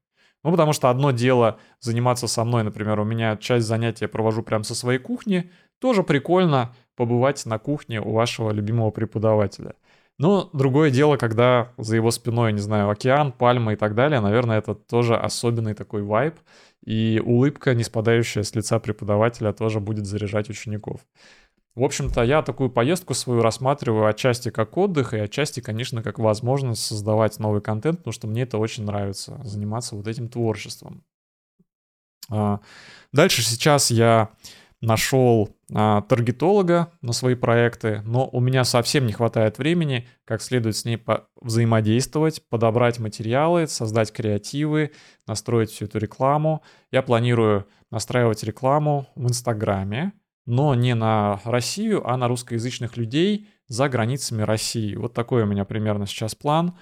Ну, 0.46 0.52
потому 0.52 0.74
что 0.74 0.92
одно 0.92 1.10
дело 1.10 1.60
заниматься 1.80 2.28
со 2.28 2.44
мной, 2.44 2.64
например, 2.64 3.00
у 3.00 3.04
меня 3.04 3.36
часть 3.36 3.66
занятий 3.66 4.06
я 4.06 4.10
провожу 4.10 4.44
прямо 4.44 4.64
со 4.64 4.76
своей 4.76 5.00
кухни, 5.00 5.50
тоже 5.80 6.04
прикольно 6.04 6.74
побывать 6.96 7.46
на 7.46 7.60
кухне 7.60 8.02
у 8.02 8.12
вашего 8.12 8.52
любимого 8.52 8.92
преподавателя. 8.92 9.76
Но 10.18 10.50
другое 10.54 10.92
дело, 10.92 11.18
когда 11.18 11.74
за 11.78 11.98
его 11.98 12.10
спиной, 12.10 12.54
не 12.54 12.60
знаю, 12.60 12.90
океан, 12.90 13.34
пальмы 13.34 13.74
и 13.74 13.76
так 13.76 13.96
далее, 13.96 14.22
наверное, 14.22 14.60
это 14.60 14.74
тоже 14.74 15.18
особенный 15.18 15.74
такой 15.74 16.04
вайб, 16.04 16.36
и 16.86 17.22
улыбка, 17.26 17.74
не 17.74 17.84
спадающая 17.84 18.44
с 18.44 18.56
лица 18.56 18.80
преподавателя, 18.80 19.52
тоже 19.52 19.82
будет 19.82 20.06
заряжать 20.06 20.50
учеников. 20.50 21.02
В 21.76 21.84
общем-то, 21.84 22.24
я 22.24 22.42
такую 22.42 22.70
поездку 22.70 23.14
свою 23.14 23.42
рассматриваю 23.42 24.08
отчасти 24.08 24.50
как 24.50 24.78
отдых, 24.78 25.14
и 25.14 25.18
отчасти, 25.18 25.60
конечно, 25.60 26.02
как 26.02 26.20
возможность 26.20 26.86
создавать 26.86 27.38
новый 27.40 27.60
контент, 27.60 27.98
потому 27.98 28.14
что 28.14 28.28
мне 28.28 28.44
это 28.44 28.58
очень 28.58 28.86
нравится, 28.86 29.42
заниматься 29.44 29.98
вот 29.98 30.08
этим 30.08 30.30
творчеством. 30.30 31.04
А, 32.30 32.62
дальше 33.12 33.42
сейчас 33.42 33.92
я 33.92 34.30
нашел 34.86 35.50
а, 35.74 36.02
таргетолога 36.02 36.92
на 37.02 37.12
свои 37.12 37.36
проекты, 37.36 38.02
но 38.06 38.30
у 38.32 38.40
меня 38.40 38.64
совсем 38.64 39.06
не 39.06 39.14
хватает 39.14 39.58
времени, 39.58 40.08
как 40.26 40.42
следует 40.42 40.78
с 40.78 40.86
ней 40.86 40.98
по- 40.98 41.28
взаимодействовать, 41.42 42.48
подобрать 42.50 43.00
материалы, 43.00 43.68
создать 43.68 44.12
креативы, 44.12 44.92
настроить 45.28 45.72
всю 45.72 45.86
эту 45.86 45.98
рекламу. 45.98 46.64
Я 46.92 47.02
планирую 47.02 47.68
настраивать 47.92 48.44
рекламу 48.44 49.08
в 49.16 49.28
Инстаграме, 49.28 50.14
но 50.46 50.76
не 50.76 50.94
на 50.94 51.42
Россию, 51.44 52.08
а 52.08 52.16
на 52.18 52.28
русскоязычных 52.28 52.98
людей 52.98 53.48
за 53.68 53.90
границами 53.90 54.44
России. 54.44 54.96
Вот 54.96 55.14
такой 55.14 55.44
у 55.44 55.48
меня 55.48 55.66
примерно 55.66 56.06
сейчас 56.06 56.36
план. 56.36 56.78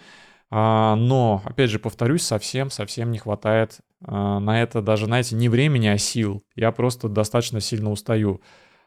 А, 0.49 0.95
но, 0.95 1.41
опять 1.45 1.69
же, 1.69 1.79
повторюсь, 1.79 2.23
совсем-совсем 2.23 3.11
не 3.11 3.17
хватает 3.17 3.79
на 4.05 4.61
это 4.61 4.81
даже, 4.81 5.05
знаете, 5.05 5.35
не 5.35 5.49
времени, 5.49 5.87
а 5.87 5.97
сил. 5.97 6.43
Я 6.55 6.71
просто 6.71 7.09
достаточно 7.09 7.59
сильно 7.59 7.91
устаю. 7.91 8.41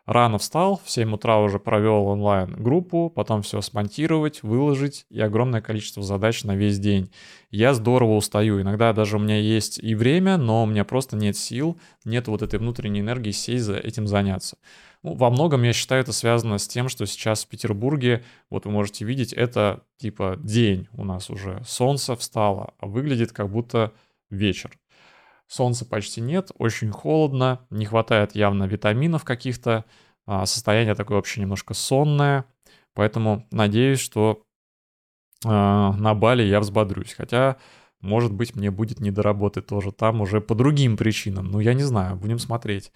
Рано 0.07 0.39
встал, 0.39 0.81
в 0.85 0.89
7 0.89 1.15
утра 1.15 1.41
уже 1.41 1.59
провел 1.59 2.07
онлайн-группу, 2.07 3.11
потом 3.11 3.43
все 3.43 3.61
смонтировать, 3.61 4.45
выложить 4.45 5.05
и 5.11 5.21
огромное 5.21 5.61
количество 5.61 6.01
задач 6.01 6.45
на 6.45 6.55
весь 6.55 6.79
день. 6.79 7.11
Я 7.51 7.75
здорово 7.75 8.15
устаю. 8.15 8.61
Иногда 8.61 8.93
даже 8.93 9.17
у 9.17 9.19
меня 9.19 9.37
есть 9.37 9.81
и 9.81 9.97
время, 9.97 10.37
но 10.37 10.63
у 10.63 10.67
меня 10.67 10.85
просто 10.85 11.17
нет 11.17 11.37
сил, 11.37 11.77
нет 12.05 12.29
вот 12.29 12.43
этой 12.43 12.61
внутренней 12.61 13.01
энергии 13.01 13.33
сесть 13.33 13.65
за 13.65 13.77
этим 13.77 14.07
заняться. 14.07 14.59
Ну, 15.03 15.15
во 15.15 15.29
многом, 15.29 15.65
я 15.65 15.73
считаю, 15.73 16.03
это 16.03 16.13
связано 16.13 16.59
с 16.59 16.69
тем, 16.69 16.89
что 16.89 17.05
сейчас 17.05 17.45
в 17.45 17.49
Петербурге, 17.49 18.23
вот 18.49 18.65
вы 18.65 18.71
можете 18.71 19.05
видеть, 19.05 19.33
это 19.33 19.83
типа 19.99 20.39
день 20.39 20.87
у 20.93 21.03
нас 21.03 21.31
уже. 21.31 21.63
Солнце 21.67 22.15
встало, 22.15 22.75
а 22.79 22.87
выглядит 22.87 23.33
как 23.33 23.51
будто 23.51 23.93
вечер. 24.31 24.71
Солнца 25.49 25.85
почти 25.85 26.21
нет, 26.21 26.51
очень 26.59 26.91
холодно, 26.91 27.67
не 27.71 27.87
хватает 27.87 28.35
явно 28.35 28.65
витаминов 28.65 29.25
каких-то, 29.25 29.85
а, 30.27 30.45
состояние 30.45 30.95
такое 30.95 31.17
вообще 31.17 31.41
немножко 31.41 31.73
сонное, 31.73 32.47
поэтому 32.95 33.47
надеюсь, 33.53 34.01
что 34.01 34.43
а, 35.45 35.93
на 35.93 36.15
Бали 36.15 36.43
я 36.43 36.59
взбодрюсь, 36.59 37.15
хотя, 37.15 37.59
может 38.01 38.33
быть, 38.33 38.57
мне 38.57 38.71
будет 38.73 39.01
не 39.01 39.13
до 39.13 39.23
работы 39.23 39.63
тоже 39.63 39.93
там 39.93 40.21
уже 40.21 40.41
по 40.41 40.55
другим 40.57 40.97
причинам, 40.97 41.47
ну 41.47 41.61
я 41.61 41.75
не 41.75 41.85
знаю, 41.85 42.17
будем 42.17 42.41
смотреть. 42.41 42.93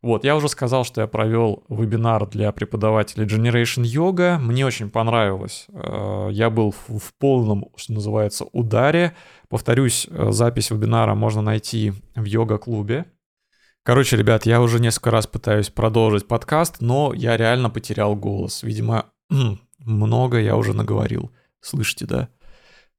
Вот, 0.00 0.22
я 0.22 0.36
уже 0.36 0.48
сказал, 0.48 0.84
что 0.84 1.00
я 1.00 1.08
провел 1.08 1.64
вебинар 1.68 2.28
для 2.28 2.52
преподавателей 2.52 3.26
Generation 3.26 3.82
Yoga. 3.82 4.38
Мне 4.38 4.64
очень 4.64 4.90
понравилось. 4.90 5.66
Э, 5.70 6.28
я 6.30 6.50
был 6.50 6.72
в 6.86 7.12
полном, 7.18 7.70
что 7.74 7.94
называется, 7.94 8.44
ударе. 8.52 9.16
Повторюсь, 9.48 10.06
э, 10.08 10.30
запись 10.30 10.70
вебинара 10.70 11.14
можно 11.14 11.42
найти 11.42 11.92
в 12.14 12.24
йога-клубе. 12.24 13.06
Короче, 13.82 14.16
ребят, 14.16 14.46
я 14.46 14.60
уже 14.60 14.78
несколько 14.78 15.10
раз 15.10 15.26
пытаюсь 15.26 15.70
продолжить 15.70 16.28
подкаст, 16.28 16.76
но 16.80 17.12
я 17.12 17.36
реально 17.36 17.68
потерял 17.68 18.14
голос. 18.14 18.62
Видимо, 18.62 19.06
много 19.78 20.38
я 20.38 20.56
уже 20.56 20.74
наговорил. 20.74 21.32
Слышите, 21.60 22.06
да? 22.06 22.28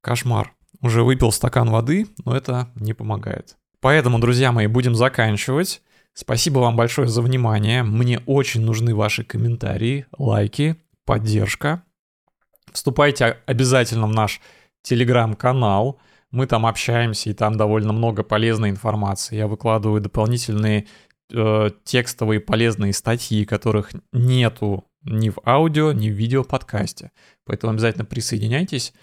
Кошмар. 0.02 0.54
Уже 0.82 1.04
выпил 1.04 1.32
стакан 1.32 1.70
воды, 1.70 2.08
но 2.26 2.36
это 2.36 2.70
не 2.76 2.94
помогает. 2.94 3.56
Поэтому, 3.80 4.20
друзья 4.20 4.52
мои, 4.52 4.68
будем 4.68 4.96
заканчивать. 4.96 5.82
Спасибо 6.14 6.60
вам 6.60 6.76
большое 6.76 7.08
за 7.08 7.22
внимание. 7.22 7.84
Мне 7.84 8.20
очень 8.26 8.62
нужны 8.62 8.94
ваши 8.94 9.24
комментарии, 9.24 10.06
лайки, 10.18 10.76
поддержка. 11.06 11.84
Вступайте 12.72 13.38
обязательно 13.46 14.08
в 14.08 14.14
наш 14.14 14.42
телеграм-канал. 14.82 16.00
Мы 16.32 16.46
там 16.46 16.66
общаемся, 16.66 17.30
и 17.30 17.34
там 17.34 17.56
довольно 17.56 17.94
много 17.94 18.24
полезной 18.24 18.70
информации. 18.70 19.36
Я 19.36 19.48
выкладываю 19.48 20.02
дополнительные 20.02 20.88
э, 21.34 21.70
текстовые 21.84 22.40
полезные 22.40 22.94
статьи, 22.94 23.46
которых 23.46 23.92
нету 24.14 24.86
ни 25.04 25.30
в 25.30 25.38
аудио, 25.46 25.92
ни 25.92 26.10
в 26.10 26.14
видео 26.14 26.44
подкасте. 26.44 27.12
Поэтому 27.46 27.74
обязательно 27.74 28.06
присоединяйтесь. 28.06 28.94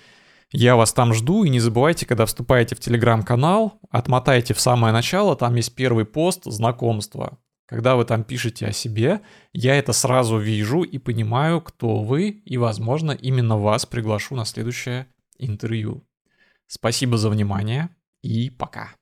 Я 0.53 0.77
вас 0.77 0.93
там 0.93 1.13
жду, 1.13 1.45
и 1.45 1.49
не 1.49 1.59
забывайте, 1.59 2.07
когда 2.07 2.25
вступаете 2.25 2.77
в 2.77 2.81
телеграм-канал, 2.81 3.81
отмотайте 3.91 4.55
в 4.55 4.61
самое 4.61 4.93
начало, 4.93 5.37
там 5.37 5.55
есть 5.57 5.75
первый 5.75 6.05
пост 6.05 6.45
знакомства. 6.45 7.39
Когда 7.67 7.97
вы 7.97 8.05
там 8.05 8.23
пишете 8.23 8.67
о 8.67 8.73
себе, 8.73 9.23
я 9.53 9.75
это 9.75 9.93
сразу 9.93 10.39
вижу 10.39 10.83
и 10.83 10.99
понимаю, 10.99 11.61
кто 11.61 12.03
вы, 12.03 12.29
и, 12.29 12.59
возможно, 12.59 13.11
именно 13.11 13.59
вас 13.59 13.87
приглашу 13.87 14.37
на 14.37 14.45
следующее 14.45 15.09
интервью. 15.37 16.07
Спасибо 16.69 17.19
за 17.19 17.29
внимание 17.29 17.91
и 18.23 18.51
пока. 18.51 18.95